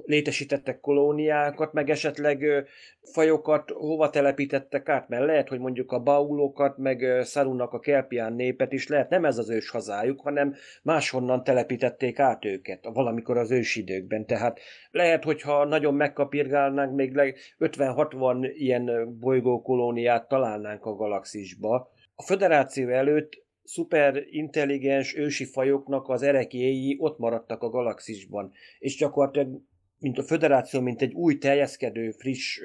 [0.05, 2.59] létesítettek kolóniákat, meg esetleg ö,
[3.01, 8.33] fajokat hova telepítettek át, mert lehet, hogy mondjuk a baulokat, meg ö, Sarunnak a kelpián
[8.33, 13.51] népet is lehet, nem ez az ős hazájuk, hanem máshonnan telepítették át őket, valamikor az
[13.51, 14.25] ősidőkben.
[14.25, 14.59] Tehát
[14.91, 21.91] lehet, hogyha nagyon megkapirgálnánk, még leg- 50-60 ilyen bolygókolóniát találnánk a galaxisba.
[22.15, 29.61] A föderáció előtt szuper intelligens ősi fajoknak az erekéi ott maradtak a galaxisban, és gyakorlatilag,
[29.99, 32.59] mint a föderáció, mint egy új teljeszkedő, friss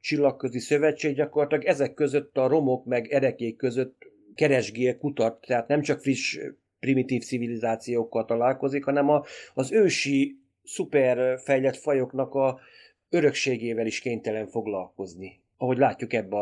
[0.00, 4.02] csillagközi szövetség, gyakorlatilag ezek között a romok meg erekék között
[4.34, 6.38] keresgél, kutat, tehát nem csak friss
[6.80, 12.60] primitív civilizációkkal találkozik, hanem a, az ősi szuper fejlett fajoknak a
[13.08, 16.36] örökségével is kénytelen foglalkozni, ahogy látjuk ebbe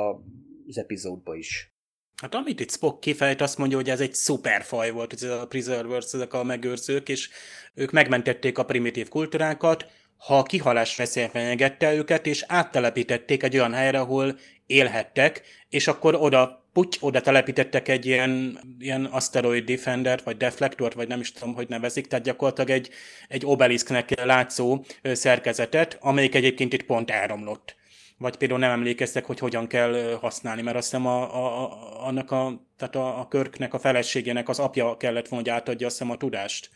[0.67, 1.74] az epizódba is.
[2.17, 6.13] Hát amit itt Spock kifejt, azt mondja, hogy ez egy szuperfaj volt, ez a Preservers,
[6.13, 7.29] ezek a megőrzők, és
[7.75, 13.73] ők megmentették a primitív kultúrákat, ha a kihalás veszély fenyegette őket, és áttelepítették egy olyan
[13.73, 20.37] helyre, ahol élhettek, és akkor oda, puty, oda telepítettek egy ilyen, ilyen asteroid defender, vagy
[20.37, 22.91] deflektort, vagy nem is tudom, hogy nevezik, tehát gyakorlatilag egy,
[23.29, 27.77] egy obelisknek látszó szerkezetet, amelyik egyébként itt pont elromlott
[28.25, 32.31] vagy például nem emlékeztek, hogy hogyan kell használni, mert azt hiszem a, a, a, annak
[32.31, 36.13] a, tehát a, a körknek, a feleségének az apja kellett volna, hogy átadja azt hiszem
[36.13, 36.71] a tudást.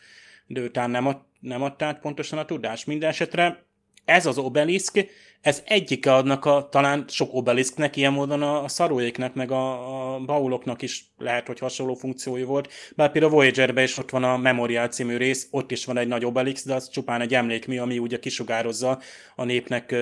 [0.47, 2.87] De utána nem, ad, nem adta pontosan a tudást.
[2.87, 3.65] Minden esetre
[4.05, 5.07] ez az obelisk,
[5.41, 10.21] ez egyik adnak a, talán sok obelisknek, ilyen módon a, a szaróéknek, meg a, a
[10.21, 12.73] bauloknak is lehet, hogy hasonló funkciói volt.
[12.97, 16.09] Bár például a Voyager-ben is ott van a Memorial című rész, ott is van egy
[16.09, 19.01] nagy obelisk, de az csupán egy emlékmű, ami ugye kisugározza
[19.37, 19.95] a népnek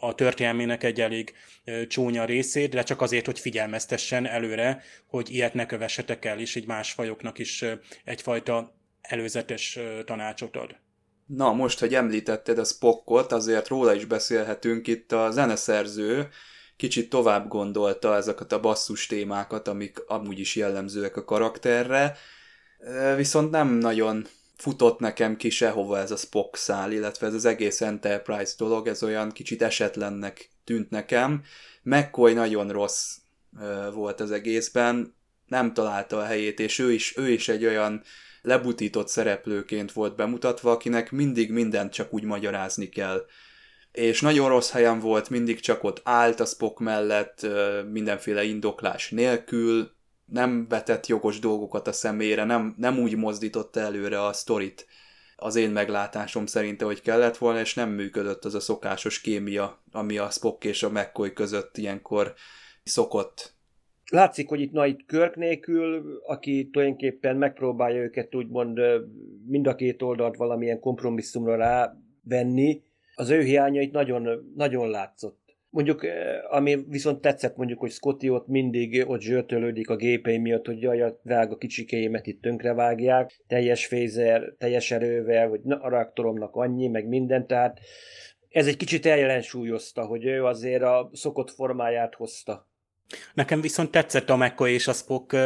[0.00, 1.34] a történelmének egy elég
[1.88, 6.66] csúnya részét, de csak azért, hogy figyelmeztessen előre, hogy ilyet ne kövessetek el, és így
[6.66, 7.64] más fajoknak is
[8.04, 10.76] egyfajta előzetes tanácsot ad.
[11.26, 16.28] Na, most, hogy említetted a Spockot, azért róla is beszélhetünk itt a zeneszerző,
[16.76, 22.16] kicsit tovább gondolta ezeket a basszus témákat, amik amúgy is jellemzőek a karakterre,
[23.16, 24.26] viszont nem nagyon
[24.60, 29.02] futott nekem ki sehova ez a Spock szál, illetve ez az egész Enterprise dolog, ez
[29.02, 31.42] olyan kicsit esetlennek tűnt nekem.
[31.82, 33.16] McCoy nagyon rossz
[33.92, 35.14] volt az egészben,
[35.46, 38.02] nem találta a helyét, és ő is, ő is egy olyan
[38.42, 43.26] lebutított szereplőként volt bemutatva, akinek mindig mindent csak úgy magyarázni kell.
[43.92, 47.46] És nagyon rossz helyen volt, mindig csak ott állt a Spock mellett,
[47.90, 49.90] mindenféle indoklás nélkül,
[50.30, 54.86] nem vetett jogos dolgokat a szemére, nem, nem úgy mozdította előre a sztorit
[55.42, 60.18] az én meglátásom szerint, hogy kellett volna, és nem működött az a szokásos kémia, ami
[60.18, 62.34] a Spock és a McCoy között ilyenkor
[62.82, 63.54] szokott.
[64.10, 68.80] Látszik, hogy itt, na, itt Körk nélkül, aki tulajdonképpen megpróbálja őket úgymond
[69.46, 72.82] mind a két oldalt valamilyen kompromisszumra rávenni,
[73.14, 75.38] az ő hiánya itt nagyon, nagyon látszott.
[75.70, 76.06] Mondjuk,
[76.48, 81.02] ami viszont tetszett mondjuk, hogy Scotty ott mindig ott zsörtölődik a gépei miatt, hogy jaj,
[81.02, 87.06] a drága kicsikéimet itt tönkrevágják, teljes fézer, teljes erővel, hogy na, a reaktoromnak annyi, meg
[87.08, 87.80] minden, tehát
[88.48, 92.69] ez egy kicsit eljelensúlyozta, hogy ő azért a szokott formáját hozta.
[93.34, 95.36] Nekem viszont tetszett a McCoy és a Spock,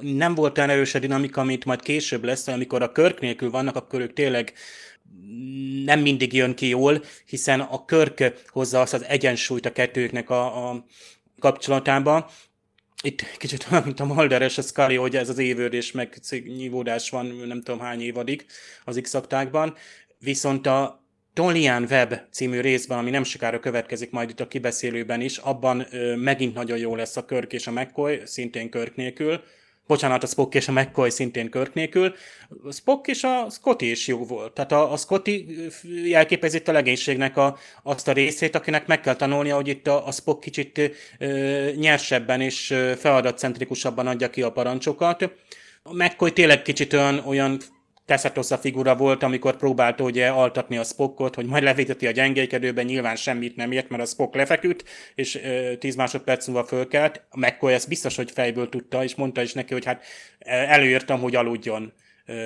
[0.00, 3.76] nem volt olyan erős a dinamika, amit majd később lesz, amikor a Körk nélkül vannak,
[3.76, 4.52] akkor ők tényleg
[5.84, 10.70] nem mindig jön ki jól, hiszen a Körk hozza azt az egyensúlyt a kettőknek a,
[10.70, 10.84] a
[11.38, 12.30] kapcsolatába.
[13.02, 17.10] Itt kicsit olyan, mint a Mulder és a Scully, hogy ez az évődés meg nyívódás
[17.10, 18.46] van, nem tudom hány évadig
[18.84, 19.16] az x
[20.18, 20.99] Viszont a
[21.34, 26.16] Tolian Web című részben, ami nem sokára következik majd itt a kibeszélőben is, abban ö,
[26.16, 29.42] megint nagyon jó lesz a Körk és a McCoy, szintén Körk nélkül.
[29.86, 32.14] Bocsánat, a Spock és a McCoy szintén Körk nélkül.
[32.64, 34.52] A Spock és a Scotty is jó volt.
[34.52, 35.46] Tehát a, a Scotty
[36.04, 40.06] jelképezi itt a legénységnek a, azt a részét, akinek meg kell tanulnia, hogy itt a,
[40.06, 45.22] a Spock kicsit ö, nyersebben és feladatcentrikusabban adja ki a parancsokat.
[45.82, 47.60] A McCoy tényleg kicsit olyan, olyan
[48.10, 53.16] Tessatosa figura volt, amikor próbálta ugye altatni a Spockot, hogy majd levéteti a gyengékedőben, nyilván
[53.16, 57.22] semmit nem ért, mert a Spock lefeküdt, és ö, 10 másodperc múlva fölkelt.
[57.28, 60.04] A McCoy ezt biztos, hogy fejből tudta, és mondta is neki, hogy hát
[60.38, 61.92] előírtam, hogy aludjon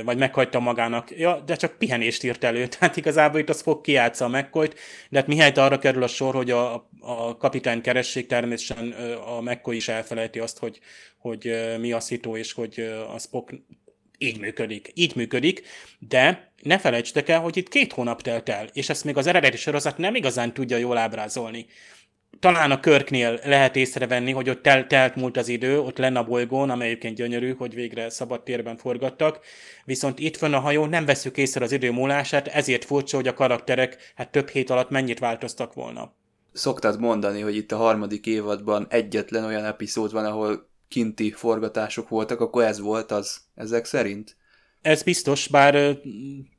[0.04, 1.18] vagy meghagyta magának.
[1.18, 2.66] Ja, de csak pihenést írt elő.
[2.78, 4.68] Tehát igazából itt a Spock kiátsza a mccoy
[5.10, 8.90] de hát mihelyt arra kerül a sor, hogy a, a kapitány keressék, természetesen
[9.26, 10.80] a McCoy is elfelejti azt, hogy,
[11.18, 13.54] hogy mi a szitó, és hogy a Spock
[14.24, 15.62] így működik, így működik,
[15.98, 19.56] de ne felejtsetek el, hogy itt két hónap telt el, és ezt még az eredeti
[19.56, 21.66] sorozat nem igazán tudja jól ábrázolni.
[22.40, 26.24] Talán a Körknél lehet észrevenni, hogy ott tel- telt múlt az idő, ott lenne a
[26.24, 29.40] bolygón, amely egyébként gyönyörű, hogy végre szabad térben forgattak,
[29.84, 33.34] viszont itt van a hajó, nem veszük észre az idő múlását, ezért furcsa, hogy a
[33.34, 36.12] karakterek hát több hét alatt mennyit változtak volna.
[36.52, 42.40] Szoktad mondani, hogy itt a harmadik évadban egyetlen olyan epizód van, ahol kinti forgatások voltak,
[42.40, 44.36] akkor ez volt az ezek szerint?
[44.82, 45.98] Ez biztos, bár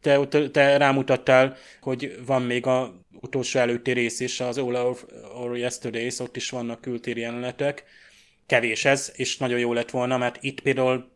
[0.02, 4.98] te, te rámutattál, hogy van még a utolsó előtti rész is, az All Our,
[5.36, 7.84] Our Yesterdays, ott is vannak kültéri jelenetek.
[8.46, 11.14] Kevés ez, és nagyon jó lett volna, mert itt például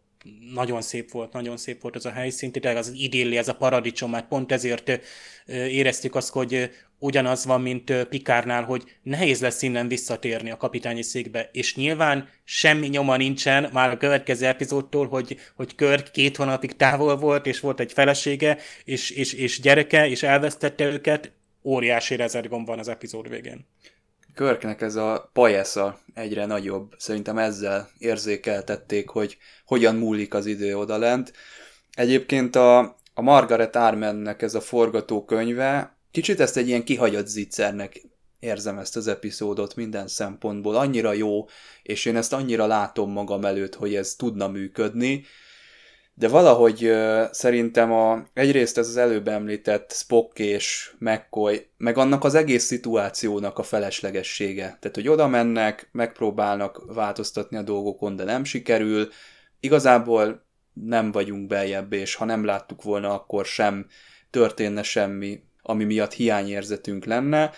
[0.54, 4.10] nagyon szép volt, nagyon szép volt az a helyszín, tényleg az idilli, ez a paradicsom,
[4.10, 5.00] mert pont ezért
[5.48, 6.70] éreztük azt, hogy
[7.00, 12.88] ugyanaz van, mint Pikárnál, hogy nehéz lesz innen visszatérni a kapitányi székbe, és nyilván semmi
[12.88, 17.80] nyoma nincsen már a következő epizódtól, hogy, hogy Körk két hónapig távol volt, és volt
[17.80, 21.32] egy felesége, és, és, és gyereke, és elvesztette őket,
[21.64, 23.68] óriási rezergom van az epizód végén.
[24.34, 26.94] Körknek ez a pajesza egyre nagyobb.
[26.98, 31.34] Szerintem ezzel érzékeltették, hogy hogyan múlik az idő odalent.
[31.92, 32.80] Egyébként a,
[33.14, 38.02] a Margaret Armennek ez a forgatókönyve, kicsit ezt egy ilyen kihagyott zicsernek
[38.40, 40.76] érzem ezt az epizódot minden szempontból.
[40.76, 41.48] Annyira jó,
[41.84, 45.26] és én ezt annyira látom magam előtt, hogy ez tudna működni,
[46.20, 46.92] de valahogy
[47.32, 53.58] szerintem a, egyrészt ez az előbb említett Spock és McCoy, meg annak az egész szituációnak
[53.58, 54.64] a feleslegessége.
[54.64, 59.10] Tehát, hogy oda mennek, megpróbálnak változtatni a dolgokon, de nem sikerül.
[59.60, 63.88] Igazából nem vagyunk beljebb, és ha nem láttuk volna, akkor sem
[64.30, 67.52] történne semmi, ami miatt hiányérzetünk lenne.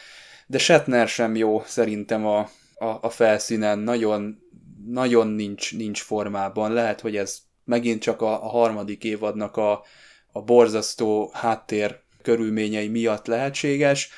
[0.47, 2.39] De Shatner sem jó szerintem a,
[2.75, 4.39] a, a felszínen, nagyon,
[4.87, 6.73] nagyon nincs, nincs formában.
[6.73, 9.83] Lehet, hogy ez megint csak a, a harmadik évadnak a,
[10.31, 14.09] a borzasztó háttér körülményei miatt lehetséges.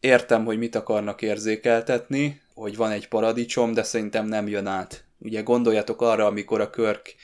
[0.00, 5.04] Értem, hogy mit akarnak érzékeltetni, hogy van egy paradicsom, de szerintem nem jön át.
[5.18, 7.14] Ugye gondoljatok arra, amikor a Körk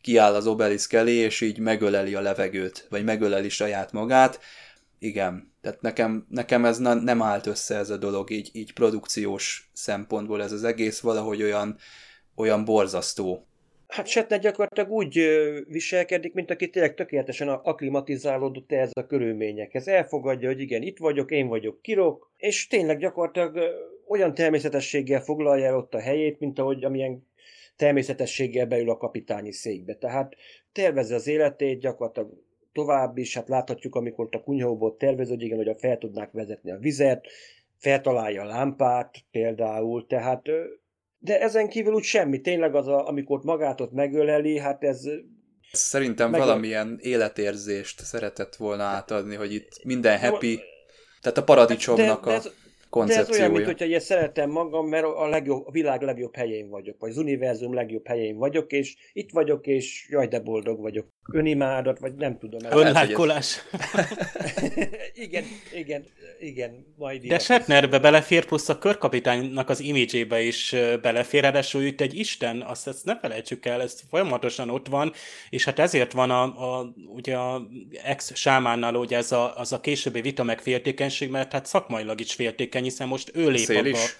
[0.00, 4.40] kiáll az obeliszk elé, és így megöleli a levegőt, vagy megöleli saját magát.
[4.98, 10.42] Igen, tehát nekem, nekem ez nem állt össze ez a dolog, így, így produkciós szempontból
[10.42, 11.76] ez az egész valahogy olyan,
[12.34, 13.46] olyan borzasztó.
[13.86, 15.20] Hát Shatner gyakorlatilag úgy
[15.68, 19.88] viselkedik, mint aki tényleg tökéletesen aklimatizálódott ehhez a körülményekhez.
[19.88, 23.58] Elfogadja, hogy igen, itt vagyok, én vagyok Kirok, és tényleg gyakorlatilag
[24.08, 27.26] olyan természetességgel foglalja el ott a helyét, mint ahogy amilyen
[27.76, 29.94] természetességgel beül a kapitányi székbe.
[29.94, 30.36] Tehát
[30.72, 32.45] tervezze az életét, gyakorlatilag
[32.76, 36.78] tovább is, hát láthatjuk, amikor a kunyhóból tervez, hogy igen, hogy fel tudnák vezetni a
[36.78, 37.26] vizet,
[37.78, 40.42] feltalálja a lámpát például, tehát
[41.18, 42.40] de ezen kívül úgy semmi.
[42.40, 45.02] Tényleg az, a, amikor magát ott megöleli, hát ez...
[45.72, 46.40] Szerintem meg...
[46.40, 50.60] valamilyen életérzést szeretett volna átadni, hogy itt minden happy,
[51.20, 52.50] tehát a paradicsomnak de, de ez, a
[52.90, 53.26] koncepciója.
[53.26, 56.68] De ez olyan, mint hogyha ilyen szeretem magam, mert a, legjobb, a világ legjobb helyén
[56.68, 61.06] vagyok, vagy az univerzum legjobb helyén vagyok, és itt vagyok, és jaj, de boldog vagyok.
[61.32, 62.60] Önimádat, vagy nem tudom.
[62.70, 63.58] Önlájkolás.
[65.14, 66.04] igen, igen,
[66.40, 72.18] igen, majd De Shatnerbe belefér, plusz a körkapitánynak az imidzsébe is belefér, ráadásul itt egy
[72.18, 75.12] isten, azt ezt ne felejtsük el, ez folyamatosan ott van,
[75.50, 77.66] és hát ezért van a, a ugye a
[78.02, 82.82] ex-sámánnal ugye ez a, az a későbbi vita meg féltékenység, mert hát szakmailag is féltékeny,
[82.82, 83.88] hiszen most ő lép Szél abba.
[83.88, 84.16] Is.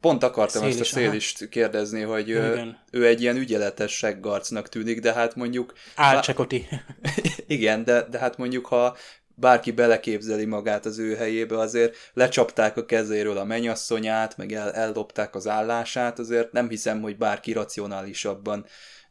[0.00, 1.50] Pont akartam szél ezt a szélist aha.
[1.50, 5.72] kérdezni, hogy ő, ő egy ilyen ügyeletes seggarcnak tűnik, de hát mondjuk...
[5.94, 6.68] Álcsekoti.
[7.46, 8.96] Igen, de, de hát mondjuk, ha
[9.34, 15.34] bárki beleképzeli magát az ő helyébe, azért lecsapták a kezéről a menyasszonyát, meg el, ellopták
[15.34, 18.66] az állását, azért nem hiszem, hogy bárki racionálisabban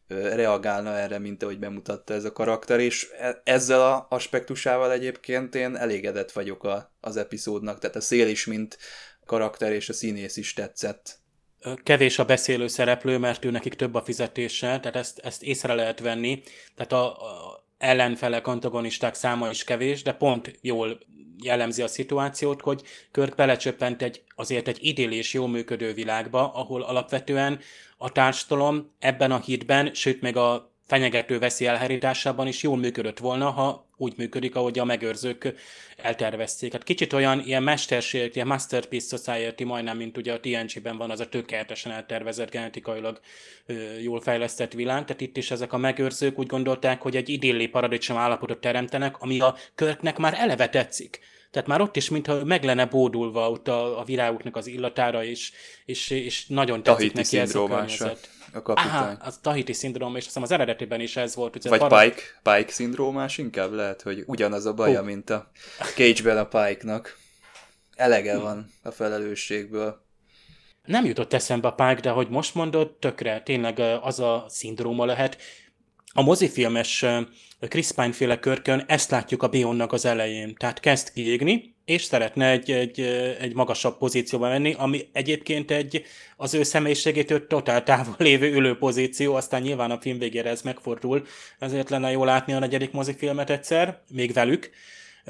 [0.07, 5.75] reagálna erre, mint ahogy bemutatta ez a karakter, és e, ezzel a aspektusával egyébként én
[5.75, 8.77] elégedett vagyok a, az epizódnak, tehát a szél is, mint
[9.27, 11.19] karakter és a színész is tetszett.
[11.83, 15.99] Kevés a beszélő szereplő, mert ő nekik több a fizetése, tehát ezt, ezt észre lehet
[15.99, 16.41] venni.
[16.75, 20.99] Tehát a, a ellenfelek, antagonisták száma is kevés, de pont jól
[21.43, 27.59] jellemzi a szituációt, hogy Körk belecsöppent egy, azért egy idillés, jó működő világba, ahol alapvetően
[27.97, 33.49] a társadalom ebben a hitben, sőt még a fenyegető veszély elhárításában is jól működött volna,
[33.49, 35.53] ha úgy működik, ahogy a megőrzők
[35.97, 36.71] eltervezték.
[36.71, 41.19] Hát kicsit olyan ilyen mesterség, ilyen Masterpiece Society, majdnem, mint ugye a TNG-ben van az
[41.19, 43.19] a tökéletesen eltervezett, genetikailag
[43.65, 45.05] ö, jól fejlesztett világ.
[45.05, 49.39] Tehát itt is ezek a megőrzők úgy gondolták, hogy egy idilli paradicsom állapotot teremtenek, ami
[49.39, 51.19] a Körknek már eleve tetszik.
[51.57, 55.51] Tehát már ott is, mintha meg lenne bódulva ott a, a virágoknak az illatára, és,
[55.85, 58.29] és, és nagyon tetszik Tahiti neki ez a környezet.
[58.53, 58.91] a kapitány.
[58.91, 61.55] Aha, az Tahiti szindróma, és azt hiszem az eredetiben is ez volt.
[61.55, 65.05] ugye Vagy para- Pike, Pike szindrómás inkább lehet, hogy ugyanaz a baja, Hú.
[65.05, 65.51] mint a
[65.95, 67.17] Cage-ben a Pike-nak.
[67.95, 70.05] Elege van a felelősségből.
[70.85, 75.37] Nem jutott eszembe a Pike, de hogy most mondod, tökre tényleg az a szindróma lehet.
[76.13, 77.05] A mozifilmes
[77.59, 80.55] Chris Pine féle körkön ezt látjuk a Bionnak az elején.
[80.55, 82.99] Tehát kezd kiégni, és szeretne egy, egy,
[83.39, 86.03] egy magasabb pozícióba menni, ami egyébként egy
[86.35, 91.25] az ő személyiségétől totál távol lévő ülő pozíció, aztán nyilván a film végére ez megfordul,
[91.59, 94.69] ezért lenne jó látni a negyedik mozifilmet egyszer, még velük.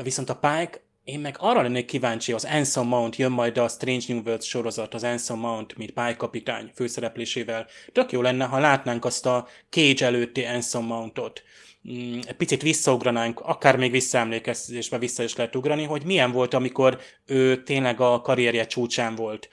[0.03, 4.03] Viszont a Pike én meg arra lennék kíváncsi, az Anson Mount jön majd a Strange
[4.07, 7.67] New Worlds sorozat, az Anson Mount, mint kapitány főszereplésével.
[7.91, 11.43] Tök jó lenne, ha látnánk azt a Cage előtti Anson Mountot.
[11.91, 17.63] Mm, picit visszaugranánk, akár még visszaemlékezésbe vissza is lehet ugrani, hogy milyen volt, amikor ő
[17.63, 19.49] tényleg a karrierje csúcsán volt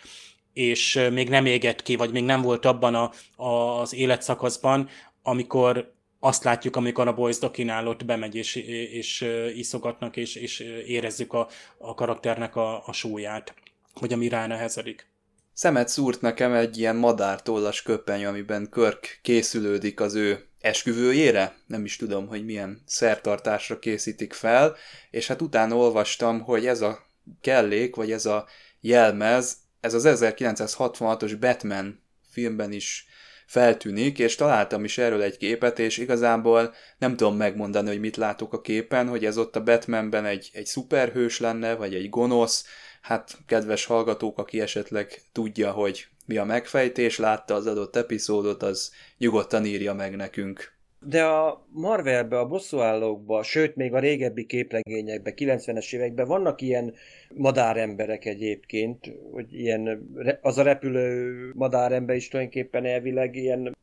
[0.54, 3.10] és még nem égett ki, vagy még nem volt abban a,
[3.42, 4.88] a, az életszakaszban,
[5.22, 8.54] amikor azt látjuk, amikor a Boys Dokinál ott bemegy, és,
[8.92, 13.54] és iszogatnak, és, és érezzük a, a karakternek a, a súlyát,
[14.00, 15.12] vagy ami ránehezedik.
[15.54, 21.96] Szemet szúrt nekem egy ilyen madártollas köpeny, amiben Körk készülődik az ő esküvőjére, nem is
[21.96, 24.76] tudom, hogy milyen szertartásra készítik fel,
[25.10, 27.06] és hát utána olvastam, hogy ez a
[27.40, 28.46] kellék, vagy ez a
[28.80, 33.06] jelmez, ez az 1966-os Batman filmben is
[33.46, 38.52] feltűnik, és találtam is erről egy képet, és igazából nem tudom megmondani, hogy mit látok
[38.52, 42.64] a képen, hogy ez ott a Batmanben egy, egy szuperhős lenne, vagy egy gonosz,
[43.04, 48.92] hát kedves hallgatók, aki esetleg tudja, hogy mi a megfejtés, látta az adott epizódot, az
[49.18, 50.72] nyugodtan írja meg nekünk.
[51.00, 56.94] De a Marvelbe, a bosszúállókba, sőt még a régebbi képregényekbe, 90-es években vannak ilyen
[57.34, 63.76] madáremberek egyébként, hogy ilyen, az a repülő madárember is tulajdonképpen elvileg ilyen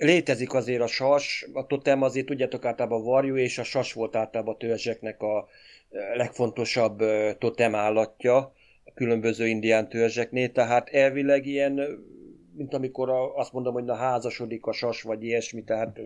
[0.00, 4.54] létezik azért a sas, a totem azért tudjátok általában varjú, és a sas volt általában
[4.54, 5.48] a törzseknek a
[6.14, 8.36] legfontosabb ö, totem állatja
[8.84, 11.92] a különböző indián törzseknél, tehát elvileg ilyen, ö,
[12.56, 16.00] mint amikor a, azt mondom, hogy na házasodik a sas, vagy ilyesmi, tehát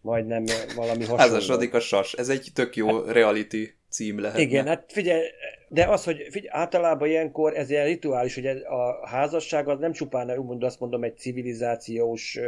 [0.00, 0.44] majdnem
[0.76, 1.16] valami hasonló.
[1.16, 2.12] Házasodik a sas.
[2.12, 4.42] Ez egy tök jó reality cím lehetne.
[4.42, 5.22] Igen, hát figyelj,
[5.68, 10.38] de az, hogy figyelj, általában ilyenkor ez ilyen rituális, hogy a házasság az nem csupán,
[10.38, 12.38] úgymond azt mondom, egy civilizációs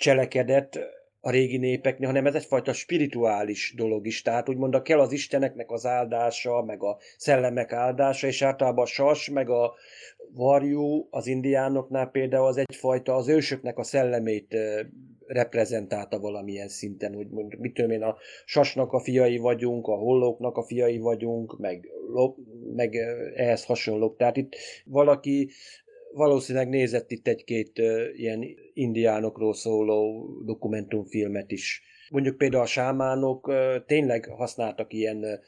[0.00, 0.78] ö, cselekedet
[1.20, 4.22] a régi népeknél, hanem ez egyfajta spirituális dolog is.
[4.22, 9.30] Tehát úgymond kell az isteneknek az áldása, meg a szellemek áldása, és általában a sas,
[9.30, 9.74] meg a
[10.34, 14.56] varjú az indiánoknál például az egyfajta az ősöknek a szellemét
[15.26, 20.56] reprezentálta valamilyen szinten, hogy mondjuk, mit tudom én, a sasnak a fiai vagyunk, a hollóknak
[20.56, 22.36] a fiai vagyunk, meg, lo-
[22.74, 22.96] meg
[23.36, 24.16] ehhez hasonlók.
[24.16, 25.50] Tehát itt valaki
[26.12, 27.78] valószínűleg nézett itt egy-két
[28.16, 31.82] ilyen indiánokról szóló dokumentumfilmet is.
[32.10, 33.52] Mondjuk például a sámánok
[33.86, 35.40] tényleg használtak ilyen,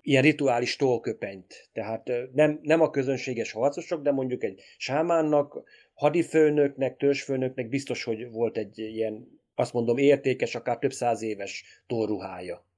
[0.00, 1.68] ilyen rituális tollköpenyt.
[1.72, 5.62] Tehát nem, nem a közönséges harcosok, de mondjuk egy sámánnak,
[5.94, 12.68] hadifőnöknek, törzsfőnöknek biztos, hogy volt egy ilyen, azt mondom, értékes, akár több száz éves tollruhája.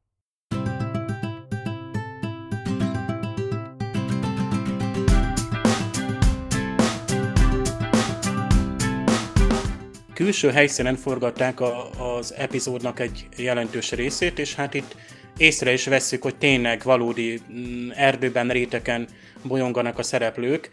[10.14, 14.96] Külső helyszínen forgatták a, az epizódnak egy jelentős részét, és hát itt
[15.36, 19.08] észre is vesszük, hogy tényleg valódi mm, erdőben, réteken
[19.42, 20.70] bolyonganak a szereplők.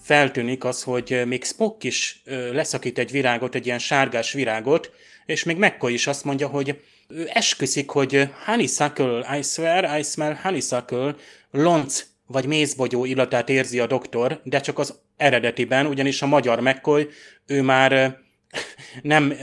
[0.00, 2.22] Feltűnik az, hogy még Spock is
[2.52, 4.90] leszakít egy virágot, egy ilyen sárgás virágot,
[5.26, 10.34] és még McCoy is azt mondja, hogy ő esküszik, hogy honeysuckle, I swear, I smell
[10.34, 11.14] honeysuckle,
[11.50, 17.08] lonc vagy mézbogyó illatát érzi a doktor, de csak az eredetiben, ugyanis a magyar McCoy,
[17.46, 18.18] ő már
[19.02, 19.34] nem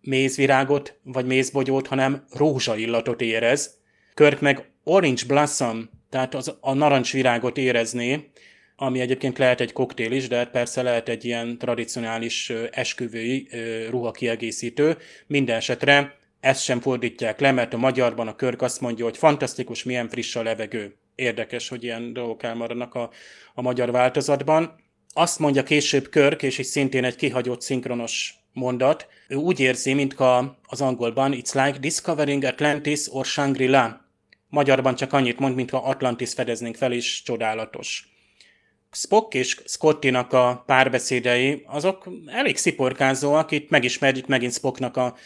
[0.00, 3.78] mézvirágot vagy mézbogyót, hanem rózsaillatot érez.
[4.14, 8.30] Kirk meg orange blossom, tehát az, a narancsvirágot érezné,
[8.76, 13.48] ami egyébként lehet egy koktél is, de hát persze lehet egy ilyen tradicionális esküvői
[13.90, 14.96] ruhakiegészítő.
[15.26, 19.84] Minden esetre ezt sem fordítják le, mert a magyarban a Körk azt mondja, hogy fantasztikus,
[19.84, 20.96] milyen friss a levegő.
[21.14, 23.10] Érdekes, hogy ilyen dolgok elmaradnak a,
[23.54, 24.80] a magyar változatban.
[25.12, 30.14] Azt mondja később Körk, és is szintén egy kihagyott szinkronos mondat, ő úgy érzi, mint
[30.62, 34.08] az angolban, it's like discovering Atlantis or Shangri-La.
[34.48, 38.08] Magyarban csak annyit mond, mintha Atlantis fedeznénk fel, és csodálatos.
[38.92, 45.16] Spock és Scottinak a párbeszédei, azok elég sziporkázóak, itt megismerjük megint Spocknak a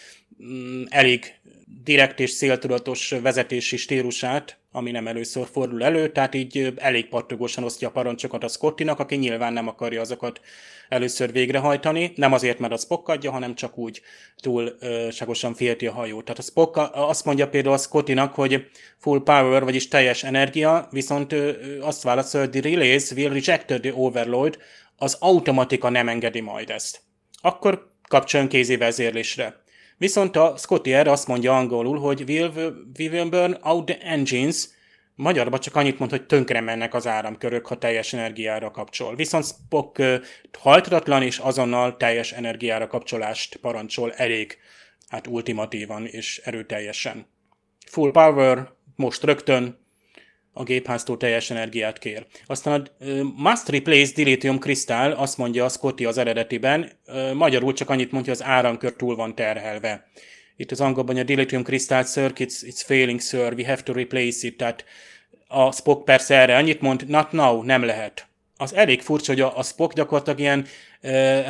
[0.45, 1.35] mm, elég
[1.83, 7.89] direkt és céltudatos vezetési stílusát, ami nem először fordul elő, tehát így elég pattogósan osztja
[7.89, 10.41] a parancsokat a Scottinak, aki nyilván nem akarja azokat
[10.89, 14.01] először végrehajtani, nem azért, mert a Spock adja, hanem csak úgy
[14.37, 16.25] túlságosan félti a hajót.
[16.25, 18.67] Tehát a Spock azt mondja például a Scottinak, hogy
[18.99, 21.35] full power, vagyis teljes energia, viszont
[21.81, 24.59] azt válaszol, hogy the relays will reject the overload,
[24.97, 27.01] az automatika nem engedi majd ezt.
[27.41, 29.63] Akkor kapcsoljon kézi vezérlésre.
[29.97, 32.51] Viszont a Scotty erre azt mondja angolul, hogy will,
[32.99, 34.69] we will burn out the engines,
[35.17, 39.15] Magyarban csak annyit mond, hogy tönkre mennek az áramkörök, ha teljes energiára kapcsol.
[39.15, 40.03] Viszont Spock
[40.59, 44.59] hajtatlan és azonnal teljes energiára kapcsolást parancsol elég,
[45.09, 47.27] hát ultimatívan és erőteljesen.
[47.87, 49.79] Full power, most rögtön,
[50.57, 52.27] a gépháztól teljes energiát kér.
[52.47, 53.05] Aztán a
[53.37, 56.91] must replace dilithium crystal, azt mondja a Scotty az eredetiben,
[57.35, 60.07] magyarul csak annyit mondja, az áramkör túl van terhelve.
[60.57, 64.57] Itt az angolban a dilithium crystal circuits, it's failing sir, we have to replace it,
[64.57, 64.85] tehát
[65.49, 68.27] a Spock persze erre annyit mond, not now, nem lehet.
[68.57, 70.67] Az elég furcsa, hogy a, a Spock gyakorlatilag ilyen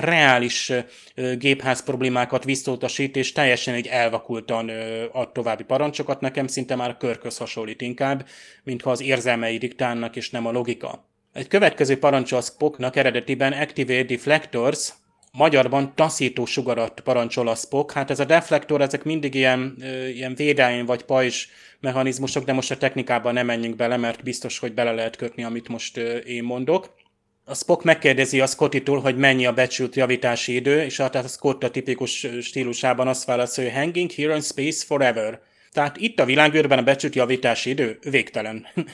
[0.00, 0.72] reális
[1.38, 4.70] gépház problémákat visszautasít, és teljesen egy elvakultan
[5.12, 6.20] ad további parancsokat.
[6.20, 8.26] Nekem szinte már a körköz hasonlít inkább,
[8.62, 11.08] mintha az érzelmei diktálnak, és nem a logika.
[11.32, 14.92] Egy következő parancs a Spocknak eredetiben Activate Deflectors,
[15.36, 17.92] magyarban taszító sugarat parancsol a Spock.
[17.92, 19.76] Hát ez a deflektor, ezek mindig ilyen,
[20.14, 21.46] ilyen védelmi vagy pajzs
[21.80, 25.68] mechanizmusok, de most a technikában nem menjünk bele, mert biztos, hogy bele lehet kötni, amit
[25.68, 26.94] most én mondok
[27.44, 31.30] a Spock megkérdezi a Scottitól, hogy mennyi a becsült javítási idő, és a, tehát a
[31.30, 35.40] Scott a tipikus stílusában azt válaszolja, hanging here in space forever.
[35.72, 38.66] Tehát itt a világűrben a becsült javítási idő végtelen.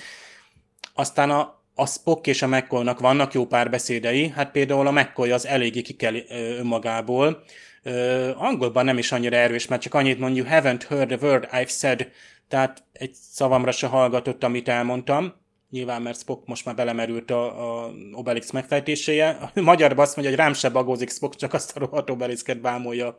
[0.94, 5.46] Aztán a, a Spock és a mccoy vannak jó párbeszédei, hát például a McCoy az
[5.46, 7.42] eléggé kikel önmagából.
[7.84, 11.68] Uh, angolban nem is annyira erős, mert csak annyit mondjuk, haven't heard a word I've
[11.68, 12.10] said,
[12.48, 15.40] tehát egy szavamra se hallgatott, amit elmondtam
[15.70, 19.28] nyilván mert Spock most már belemerült a, a Obelix megfejtéséje.
[19.28, 23.16] A magyarban azt mondja, hogy rám se bagózik Spock, csak azt a rohadt Obelixet bámulja.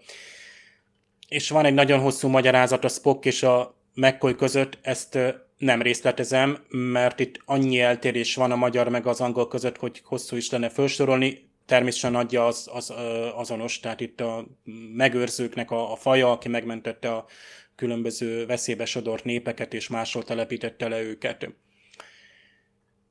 [1.27, 5.19] És van egy nagyon hosszú magyarázat a Spock és a McCoy között, ezt
[5.61, 10.35] nem részletezem, mert itt annyi eltérés van a magyar meg az angol között, hogy hosszú
[10.35, 11.49] is lenne felsorolni.
[11.65, 12.93] Természetesen adja az, az
[13.35, 14.47] azonos, tehát itt a
[14.93, 17.25] megőrzőknek a, a faja, aki megmentette a
[17.75, 21.49] különböző veszélybe sodort népeket, és máshol telepítette le őket.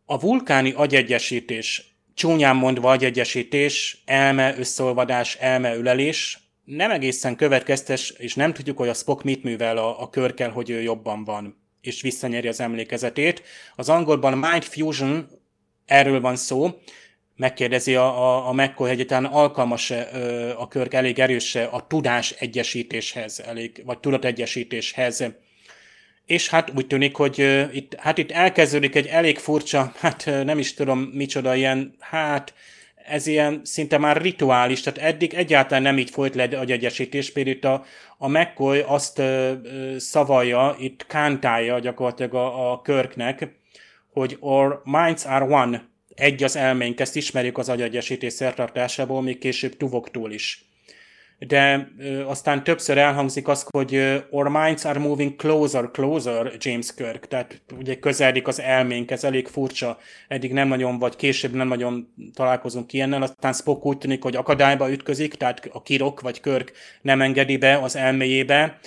[0.04, 8.52] A vulkáni agyegyesítés, csúnyán mondva agyegyesítés, elme összeolvadás, elme ülelés, nem egészen következtes, és nem
[8.52, 12.48] tudjuk, hogy a Spock mit művel a, a körkel, hogy ő jobban van, és visszanyeri
[12.48, 13.42] az emlékezetét.
[13.76, 15.28] Az angolban Mind Fusion,
[15.86, 16.70] erről van szó,
[17.36, 19.92] megkérdezi a, a, a McCoy, egyáltalán alkalmas
[20.56, 25.24] a körk elég erős a tudás egyesítéshez, elég, vagy tudategyesítéshez
[26.30, 30.58] és hát úgy tűnik, hogy uh, itt, hát itt elkezdődik egy elég furcsa, hát nem
[30.58, 32.54] is tudom micsoda ilyen, hát
[33.10, 37.56] ez ilyen szinte már rituális, tehát eddig egyáltalán nem így folyt le a gyegyesítés, például
[37.56, 37.84] itt a,
[38.18, 43.58] a McCoy azt uh, szavalja, itt kántálja gyakorlatilag a, a körknek,
[44.12, 49.76] hogy our minds are one, egy az elménk, ezt ismerjük az agyegyesítés szertartásából, még később
[49.76, 50.69] tuvoktól is
[51.46, 53.94] de ö, aztán többször elhangzik az, hogy
[54.30, 59.48] our minds are moving closer, closer, James Kirk, tehát ugye közeledik az elménk, ez elég
[59.48, 64.36] furcsa, eddig nem nagyon, vagy később nem nagyon találkozunk ilyennel, aztán Spock úgy tűnik, hogy
[64.36, 66.72] akadályba ütközik, tehát a Kirok vagy Kirk
[67.02, 68.78] nem engedi be az elméjébe,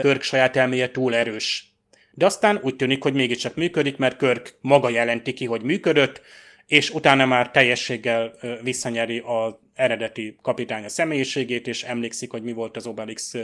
[0.00, 1.74] Kirk saját elméje túl erős.
[2.12, 6.20] De aztán úgy tűnik, hogy mégiscsak működik, mert Kirk maga jelenti ki, hogy működött,
[6.66, 8.32] és utána már teljességgel
[8.62, 13.34] visszanyeri az eredeti kapitány személyiségét, és emlékszik, hogy mi volt az Obelix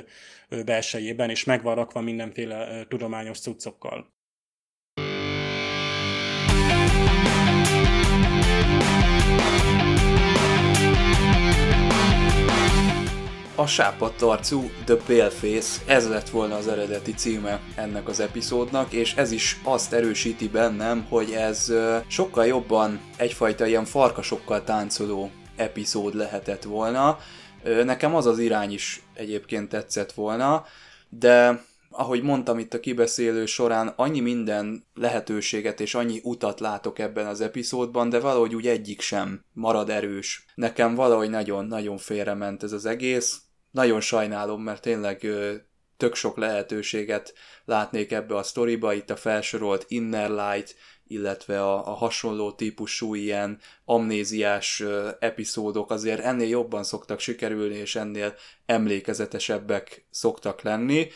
[0.65, 4.15] belsejében, és meg van rakva mindenféle tudományos cuccokkal.
[13.59, 19.15] A sápadt arcú The Paleface, ez lett volna az eredeti címe ennek az epizódnak, és
[19.15, 21.73] ez is azt erősíti bennem, hogy ez
[22.07, 27.19] sokkal jobban egyfajta ilyen farkasokkal táncoló epizód lehetett volna.
[27.85, 30.65] Nekem az az irány is egyébként tetszett volna,
[31.09, 37.27] de ahogy mondtam itt a kibeszélő során, annyi minden lehetőséget és annyi utat látok ebben
[37.27, 40.45] az epizódban, de valahogy úgy egyik sem marad erős.
[40.55, 43.41] Nekem valahogy nagyon-nagyon félrement ez az egész.
[43.71, 45.27] Nagyon sajnálom, mert tényleg
[45.97, 47.35] tök sok lehetőséget
[47.65, 50.75] látnék ebbe a sztoriba, itt a felsorolt Inner Light,
[51.09, 54.83] illetve a, a hasonló típusú ilyen amnéziás
[55.19, 58.35] epizódok azért ennél jobban szoktak sikerülni, és ennél
[58.67, 61.09] emlékezetesebbek szoktak lenni.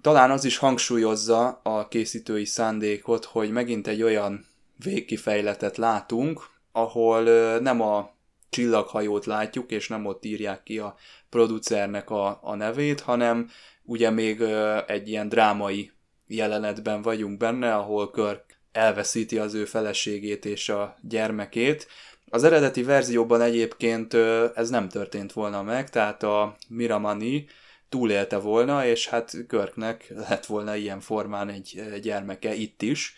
[0.00, 4.46] talán az is hangsúlyozza a készítői szándékot, hogy megint egy olyan
[4.76, 7.22] végkifejletet látunk, ahol
[7.58, 8.10] nem a
[8.50, 10.94] csillaghajót látjuk, és nem ott írják ki a
[11.28, 13.50] producernek a, a nevét, hanem
[13.82, 14.40] ugye még
[14.86, 15.90] egy ilyen drámai
[16.26, 21.86] jelenetben vagyunk benne, ahol Kirk elveszíti az ő feleségét és a gyermekét.
[22.28, 24.14] Az eredeti verzióban egyébként
[24.54, 27.46] ez nem történt volna meg, tehát a Miramani
[27.88, 33.14] túlélte volna, és hát Körknek lett volna ilyen formán egy gyermeke itt is.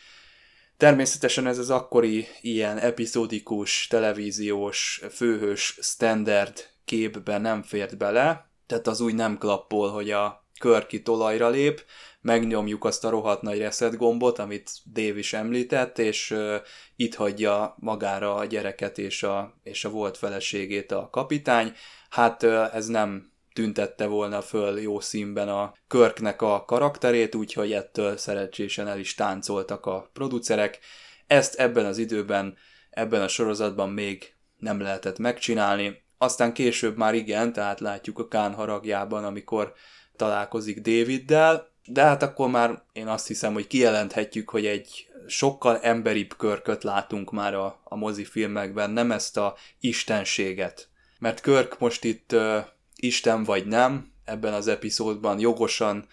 [0.77, 9.01] Természetesen ez az akkori ilyen epizódikus, televíziós, főhős standard képben nem fért bele, tehát az
[9.01, 11.85] úgy nem klappol, hogy a Körki tolajra lép,
[12.21, 16.55] megnyomjuk azt a rohadt nagy reset gombot, amit Dave is említett, és uh,
[16.97, 21.73] itt hagyja magára a gyereket és a, és a volt feleségét a kapitány.
[22.11, 28.17] Hát uh, ez nem tüntette volna föl jó színben a Körknek a karakterét, úgyhogy ettől
[28.17, 30.79] szerencsésen el is táncoltak a producerek.
[31.27, 32.57] Ezt ebben az időben,
[32.91, 36.04] ebben a sorozatban még nem lehetett megcsinálni.
[36.19, 39.73] Aztán később már igen, tehát látjuk a Kán haragjában, amikor
[40.17, 46.37] találkozik Daviddel, de hát akkor már én azt hiszem, hogy kijelenthetjük, hogy egy sokkal emberibb
[46.37, 50.89] körköt látunk már a, a mozifilmekben, nem ezt a istenséget.
[51.19, 52.57] Mert Körk most itt uh,
[52.97, 56.07] Isten vagy nem, ebben az epizódban jogosan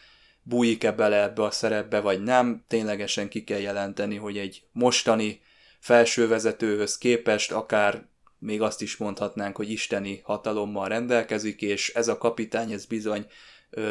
[0.44, 5.42] bújik-e bele ebbe a szerepbe, vagy nem, ténylegesen ki kell jelenteni, hogy egy mostani
[5.80, 8.06] felsővezetőhöz képest akár
[8.42, 13.26] még azt is mondhatnánk, hogy isteni hatalommal rendelkezik, és ez a kapitány, ez bizony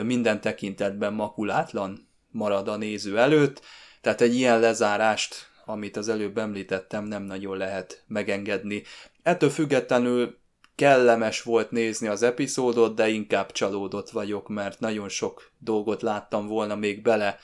[0.02, 3.62] minden tekintetben makulátlan marad a néző előtt,
[4.00, 8.82] tehát egy ilyen lezárást, amit az előbb említettem, nem nagyon lehet megengedni.
[9.22, 10.38] Ettől függetlenül
[10.74, 16.76] kellemes volt nézni az epizódot, de inkább csalódott vagyok, mert nagyon sok dolgot láttam volna
[16.76, 17.38] még bele,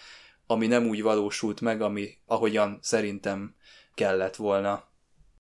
[0.47, 3.55] ami nem úgy valósult meg, ami ahogyan szerintem
[3.95, 4.85] kellett volna.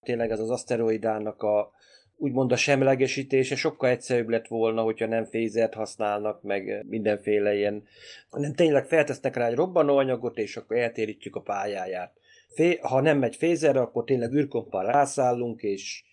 [0.06, 1.72] Tényleg ez az aszteroidának a
[2.16, 7.84] úgymond a semlegesítése sokkal egyszerűbb lett volna, hogyha nem fézert használnak, meg mindenféle ilyen,
[8.30, 12.12] hanem tényleg feltesznek rá egy robbanóanyagot, és akkor eltérítjük a pályáját.
[12.48, 16.04] Fé, ha nem megy fézerre, akkor tényleg űrkompal rászállunk, és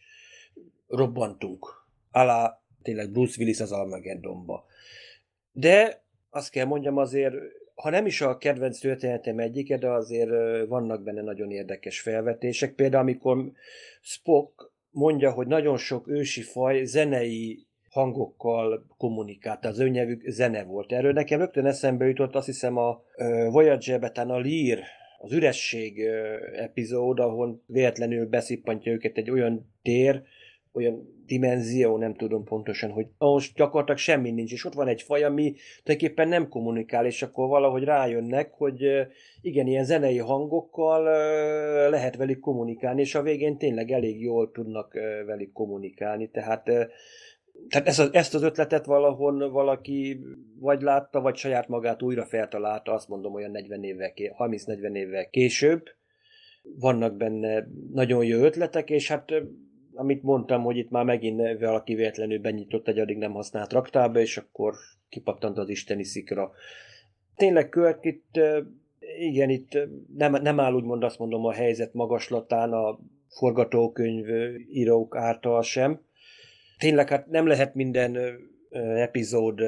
[0.87, 1.85] robbantunk.
[2.11, 4.65] Alá tényleg Bruce Willis az Armageddonba.
[5.51, 7.35] De azt kell mondjam azért,
[7.83, 10.29] ha nem is a kedvenc történetem egyike, de azért
[10.67, 12.73] vannak benne nagyon érdekes felvetések.
[12.73, 13.51] Például amikor
[14.01, 20.91] Spock mondja, hogy nagyon sok ősi faj zenei hangokkal kommunikált, az ő nyelvük zene volt.
[20.91, 23.03] Erről nekem rögtön eszembe jutott, azt hiszem a
[23.49, 24.79] Voyager-ben a Lear,
[25.17, 25.99] az üresség
[26.55, 30.23] epizód, ahol véletlenül beszippantja őket egy olyan tér,
[30.73, 35.23] olyan dimenzió, nem tudom pontosan, hogy most gyakorlatilag semmi nincs, és ott van egy faj,
[35.23, 39.07] ami tulajdonképpen nem kommunikál, és akkor valahogy rájönnek, hogy
[39.41, 41.03] igen, ilyen zenei hangokkal
[41.89, 44.93] lehet velük kommunikálni, és a végén tényleg elég jól tudnak
[45.25, 46.69] velük kommunikálni, tehát
[47.69, 50.19] tehát ezt az, ezt az ötletet valahol valaki
[50.59, 55.83] vagy látta, vagy saját magát újra feltalálta, azt mondom olyan 40 évvel, 30-40 évvel később.
[56.79, 59.31] Vannak benne nagyon jó ötletek, és hát
[59.95, 64.37] amit mondtam, hogy itt már megint valaki véletlenül benyitott egy addig nem használt raktába, és
[64.37, 64.73] akkor
[65.09, 66.51] kipattant az isteni szikra.
[67.35, 68.39] Tényleg Kört itt,
[69.19, 69.77] igen, itt
[70.17, 74.25] nem, nem áll úgymond azt mondom a helyzet magaslatán a forgatókönyv
[74.71, 76.01] írók által sem.
[76.77, 78.17] Tényleg hát nem lehet minden
[78.95, 79.61] epizód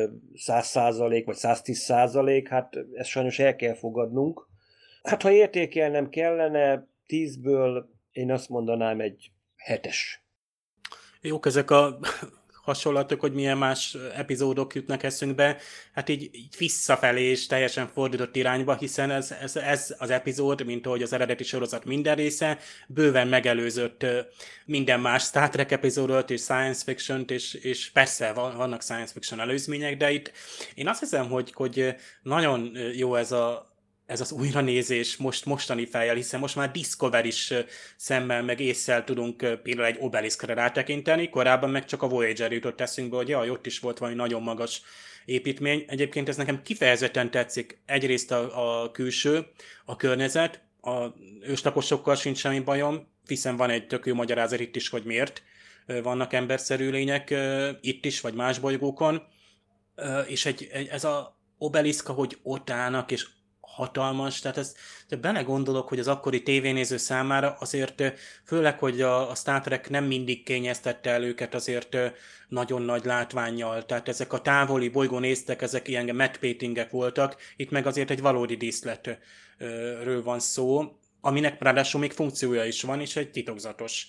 [0.48, 4.48] 100% vagy 110%, hát ezt sajnos el kell fogadnunk.
[5.04, 9.32] Hát ha értékelnem kellene, 10-ből én azt mondanám egy
[9.66, 10.24] hetes.
[11.22, 12.00] Jók ezek a
[12.66, 15.58] hasonlatok, hogy milyen más epizódok jutnak eszünkbe,
[15.94, 20.86] hát így, így visszafelé és teljesen fordított irányba, hiszen ez, ez, ez az epizód, mint
[20.86, 24.06] ahogy az eredeti sorozat minden része, bőven megelőzött
[24.66, 29.98] minden más Star Trek epizódot és science fiction és, és persze vannak science fiction előzmények,
[29.98, 30.32] de itt
[30.76, 33.75] én azt hiszem, hogy, hogy nagyon jó ez a,
[34.06, 37.54] ez az újranézés most mostani fejjel, hiszen most már Discover is
[37.96, 43.16] szemmel meg észsel tudunk például egy obeliskre rátekinteni, korábban meg csak a Voyager jutott eszünkbe,
[43.16, 44.82] hogy jaj, ott is volt valami nagyon magas
[45.26, 45.86] építmény.
[45.88, 47.80] Egyébként ez nekem kifejezetten tetszik.
[47.86, 49.46] Egyrészt a, a külső,
[49.86, 51.08] a környezet, a
[51.42, 55.44] őslakosokkal sincs semmi bajom, hiszen van egy tök jó magyarázat itt is, hogy miért
[56.04, 57.36] vannak emberszerű lények
[57.82, 59.22] itt is, vagy más bolygókon.
[60.28, 63.28] És egy, egy, ez a obeliszka, hogy ott állnak, és
[63.76, 64.76] hatalmas, tehát ez,
[65.08, 68.04] de belegondolok, hogy az akkori tévénéző számára azért
[68.46, 71.98] főleg, hogy a, a Star Trek nem mindig kényeztette el őket azért
[72.48, 77.88] nagyon nagy látványjal, tehát ezek a távoli bolygón néztek, ezek ilyen matte voltak, itt meg
[77.88, 84.08] azért egy valódi díszletről van szó, aminek ráadásul még funkciója is van, és egy titokzatos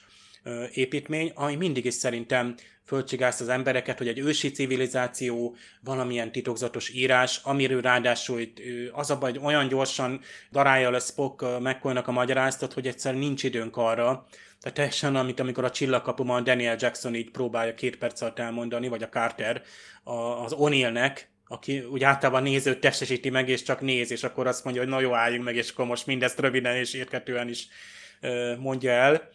[0.72, 7.40] építmény, ami mindig is szerintem fölcsigázt az embereket, hogy egy ősi civilizáció, valamilyen titokzatos írás,
[7.42, 8.52] amiről ráadásul
[8.92, 10.20] az a baj, hogy olyan gyorsan
[10.52, 14.26] darálja le Spock McCoy-nak a magyaráztat, hogy egyszerűen nincs időnk arra,
[14.60, 19.02] tehát teljesen, amit amikor a csillagkapuban Daniel Jackson így próbálja két perc alatt elmondani, vagy
[19.02, 19.62] a Carter
[20.44, 21.18] az O'Neillnek,
[21.48, 25.00] aki úgy általában nézőt testesíti meg, és csak néz, és akkor azt mondja, hogy na
[25.00, 27.68] jó, álljunk meg, és akkor most mindezt röviden és érthetően is
[28.58, 29.28] mondja el.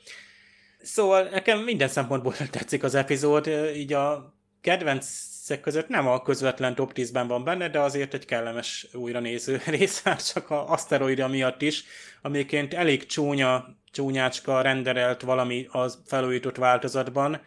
[0.82, 6.92] Szóval nekem minden szempontból tetszik az epizód, így a kedvencek között nem a közvetlen top
[6.96, 10.04] 10-ben van benne, de azért egy kellemes újra néző rész,
[10.34, 11.84] csak a aszteroida miatt is,
[12.22, 17.42] amiként elég csúnya, csúnyácska renderelt valami az felújított változatban,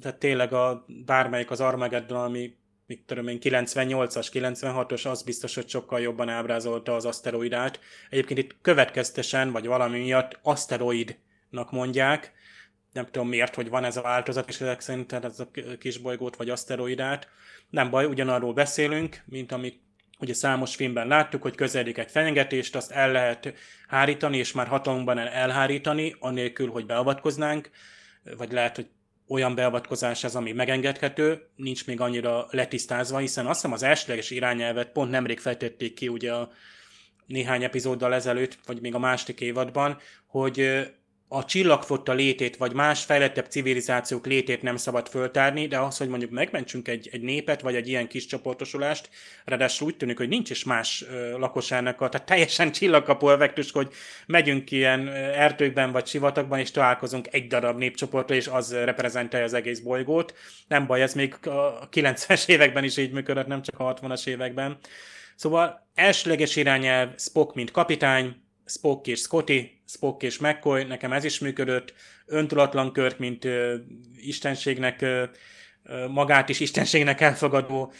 [0.00, 5.68] tehát tényleg a, bármelyik az Armageddon, ami mit tudom én, 98-as, 96-os, az biztos, hogy
[5.68, 7.80] sokkal jobban ábrázolta az aszteroidát.
[8.10, 12.32] Egyébként itt következtesen, vagy valami miatt aszteroidnak mondják,
[12.92, 16.50] nem tudom miért, hogy van ez a változat, és ezek szerint ez a kisbolygót vagy
[16.50, 17.28] aszteroidát.
[17.70, 19.80] Nem baj, ugyanarról beszélünk, mint amit
[20.18, 23.54] ugye számos filmben láttuk, hogy közeledik egy fenyegetést, azt el lehet
[23.88, 27.70] hárítani, és már hatalmunkban el elhárítani, anélkül, hogy beavatkoznánk,
[28.36, 28.88] vagy lehet, hogy
[29.28, 34.92] olyan beavatkozás ez, ami megengedhető, nincs még annyira letisztázva, hiszen azt hiszem az elsőleges irányelvet
[34.92, 36.50] pont nemrég fejtették ki ugye a
[37.26, 40.88] néhány epizóddal ezelőtt, vagy még a második évadban, hogy
[41.32, 46.30] a csillagfotta létét, vagy más fejlettebb civilizációk létét nem szabad föltárni, de az, hogy mondjuk
[46.30, 49.08] megmentsünk egy, egy népet, vagy egy ilyen kis csoportosulást,
[49.44, 53.92] ráadásul úgy tűnik, hogy nincs is más ö, lakosának, a, tehát teljesen csillagkapó effektus, hogy
[54.26, 59.78] megyünk ilyen erdőkben, vagy sivatagban, és találkozunk egy darab népcsoportra, és az reprezentálja az egész
[59.78, 60.34] bolygót.
[60.68, 64.78] Nem baj, ez még a 90-es években is így működött, nem csak a 60-as években.
[65.36, 68.36] Szóval elsőleges irányelv Spock, mint kapitány,
[68.70, 71.94] Spock és Scotty, Spock és McCoy, nekem ez is működött,
[72.26, 73.76] öntudatlan kört, mint ö,
[74.16, 75.24] istenségnek, ö,
[76.08, 77.92] magát is istenségnek elfogadó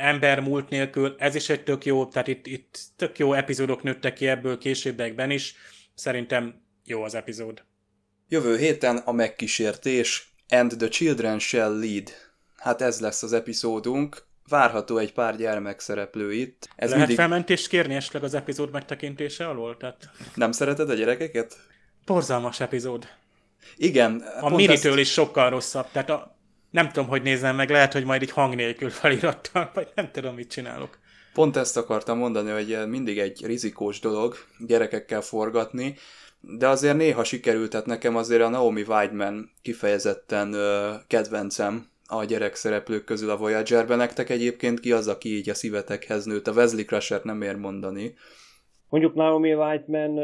[0.00, 4.12] ember múlt nélkül, ez is egy tök jó, tehát itt, itt tök jó epizódok nőttek
[4.12, 5.54] ki ebből későbbekben is,
[5.94, 7.64] szerintem jó az epizód.
[8.28, 12.10] Jövő héten a megkísértés And the Children Shall Lead.
[12.56, 16.68] Hát ez lesz az epizódunk várható egy pár gyermek szereplő itt.
[16.76, 17.16] Ez Lehet mindig...
[17.16, 19.76] felmentést kérni esetleg az epizód megtekintése alól?
[19.76, 20.10] Tehát...
[20.34, 21.56] Nem szereted a gyerekeket?
[22.04, 23.08] Porzalmas epizód.
[23.76, 24.22] Igen.
[24.40, 25.00] A Miritől ezt...
[25.00, 25.86] is sokkal rosszabb.
[25.92, 26.36] Tehát a...
[26.70, 30.34] nem tudom, hogy nézem meg, lehet, hogy majd egy hang nélkül felirattal, vagy nem tudom,
[30.34, 30.98] mit csinálok.
[31.32, 35.96] Pont ezt akartam mondani, hogy mindig egy rizikós dolog gyerekekkel forgatni,
[36.40, 42.54] de azért néha sikerült, tehát nekem azért a Naomi Weidman kifejezetten uh, kedvencem, a gyerek
[42.54, 43.96] szereplők közül a Voyager-ben.
[43.96, 46.46] Nektek egyébként ki az, aki így a szívetekhez nőtt?
[46.46, 48.14] A Wesley Crusher nem ér mondani.
[48.88, 50.18] Mondjuk Naomi Whiteman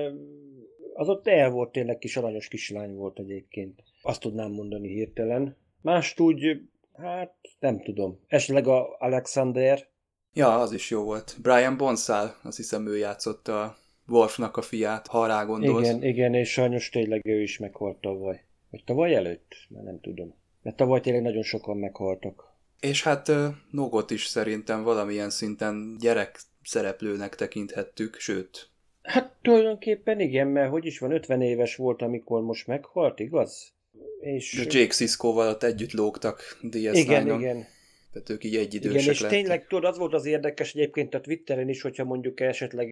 [0.94, 3.82] az ott el volt tényleg kis aranyos kislány volt egyébként.
[4.02, 5.56] Azt tudnám mondani hirtelen.
[5.80, 6.60] Mást úgy,
[6.92, 8.20] hát nem tudom.
[8.26, 9.86] Esetleg a Alexander.
[10.32, 11.36] Ja, az is jó volt.
[11.42, 13.76] Brian Bonsall, azt hiszem ő játszott a
[14.08, 15.88] Worfnak a fiát, ha rá gondolsz.
[15.88, 18.44] Igen, igen, és sajnos tényleg ő is meghalt tavaly.
[18.70, 19.54] Vagy tavaly előtt?
[19.68, 20.34] Már nem tudom.
[20.62, 22.50] Mert tavaly tényleg nagyon sokan meghaltak.
[22.80, 23.32] És hát
[23.70, 28.70] Nogot is szerintem valamilyen szinten gyerek szereplőnek tekinthettük, sőt.
[29.02, 33.72] Hát tulajdonképpen igen, mert hogy is van, 50 éves volt, amikor most meghalt, igaz?
[34.20, 34.64] És...
[34.66, 36.92] De Jake Sisko-val ott együtt lógtak DS9-on.
[36.94, 37.66] Igen, igen.
[38.12, 39.38] Tehát ők így egyidősek Igen, és lettek.
[39.38, 42.90] tényleg tudod, az volt az érdekes egyébként a Twitteren is, hogyha mondjuk esetleg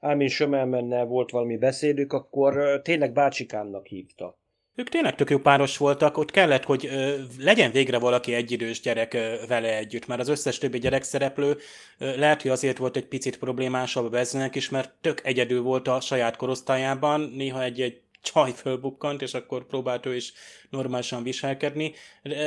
[0.00, 4.39] Álmin Sömelmennel volt valami beszédük, akkor tényleg bácsikámnak hívta.
[4.80, 9.14] Ők tényleg tök jó páros voltak, ott kellett, hogy ö, legyen végre valaki egyidős gyerek
[9.14, 11.58] ö, vele együtt, mert az összes többi gyerek szereplő
[11.98, 15.88] ö, lehet, hogy azért volt egy picit problémásabb a Beznek is, mert tök egyedül volt
[15.88, 20.32] a saját korosztályában, néha egy-egy csaj fölbukkant, és akkor próbált ő is
[20.70, 21.94] normálisan viselkedni,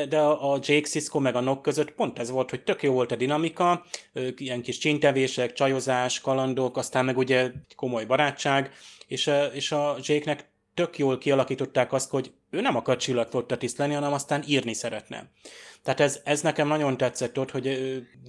[0.10, 3.12] de a Jake Sisko meg a Nok között pont ez volt, hogy tök jó volt
[3.12, 3.86] a dinamika,
[4.36, 8.72] ilyen kis csintevések, csajozás, kalandok, aztán meg ugye komoly barátság,
[9.08, 14.14] és, és a Jake-nek tök jól kialakították azt, hogy ő nem akar csillagflotta lenni, hanem
[14.14, 15.32] aztán írni szeretne.
[15.84, 17.80] Tehát ez, ez nekem nagyon tetszett ott, hogy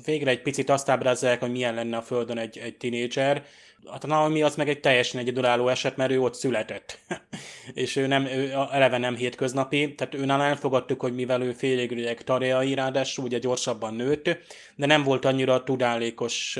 [0.04, 3.44] végre egy picit azt ábrázolják, hogy milyen lenne a Földön egy, egy tinédzser.
[3.90, 6.98] Hát a Naomi az meg egy teljesen egyedülálló eset, mert ő ott született.
[7.74, 12.74] és ő, nem, ő eleve nem hétköznapi, tehát őnál elfogadtuk, hogy mivel ő félig tareai,
[12.74, 14.24] ráadásul ugye gyorsabban nőtt,
[14.76, 16.58] de nem volt annyira tudálékos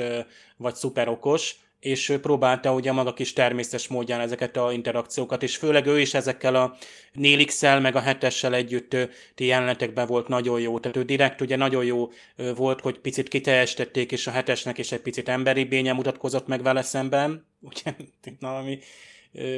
[0.57, 1.55] vagy szuperokos,
[1.85, 6.55] és próbálta ugye maga kis természetes módján ezeket a interakciókat, és főleg ő is ezekkel
[6.55, 6.77] a
[7.13, 8.95] nélix meg a hetessel együtt
[9.35, 10.79] ti jelenetekben volt nagyon jó.
[10.79, 12.11] Tehát ő direkt ugye nagyon jó
[12.55, 16.81] volt, hogy picit kiteljesítették, és a hetesnek is egy picit emberi bénye mutatkozott meg vele
[16.81, 18.79] szemben, ugye, mint valami,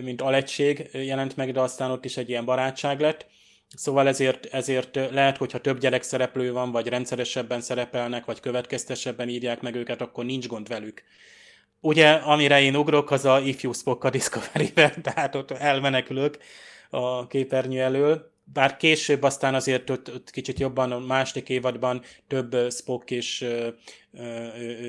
[0.03, 3.25] mint alegység jelent meg, de aztán ott is egy ilyen barátság lett.
[3.75, 9.61] Szóval ezért, ezért lehet, hogyha több gyerek szereplő van, vagy rendszeresebben szerepelnek, vagy következtesebben írják
[9.61, 11.03] meg őket, akkor nincs gond velük.
[11.87, 16.37] Ugye, amire én ugrok, az a Ifjú Spock a Discovery-ben, tehát ott elmenekülök
[16.89, 18.31] a képernyő elől.
[18.53, 23.45] Bár később aztán azért ott, ott kicsit jobban a második évadban több Spock és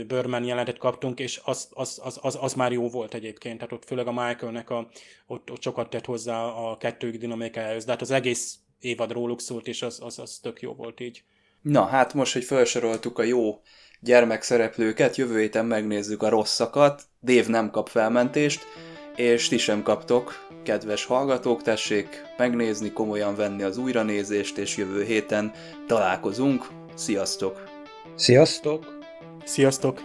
[0.07, 3.57] Börman jelentet kaptunk, és az, az, az, az, az, már jó volt egyébként.
[3.59, 4.89] Tehát ott főleg a Michaelnek a,
[5.27, 7.85] ott, ott sokat tett hozzá a kettők dinamikájához.
[7.85, 11.23] De hát az egész évad róluk szólt, és az, az, az tök jó volt így.
[11.63, 13.61] Na, hát most, hogy felsoroltuk a jó
[14.01, 18.67] gyermekszereplőket, jövő héten megnézzük a rosszakat, Dév nem kap felmentést,
[19.17, 25.53] és ti sem kaptok, kedves hallgatók, tessék megnézni, komolyan venni az újranézést, és jövő héten
[25.87, 26.69] találkozunk.
[26.95, 27.69] Sziasztok!
[28.15, 28.99] Sziasztok!
[29.45, 30.01] Sziasztok!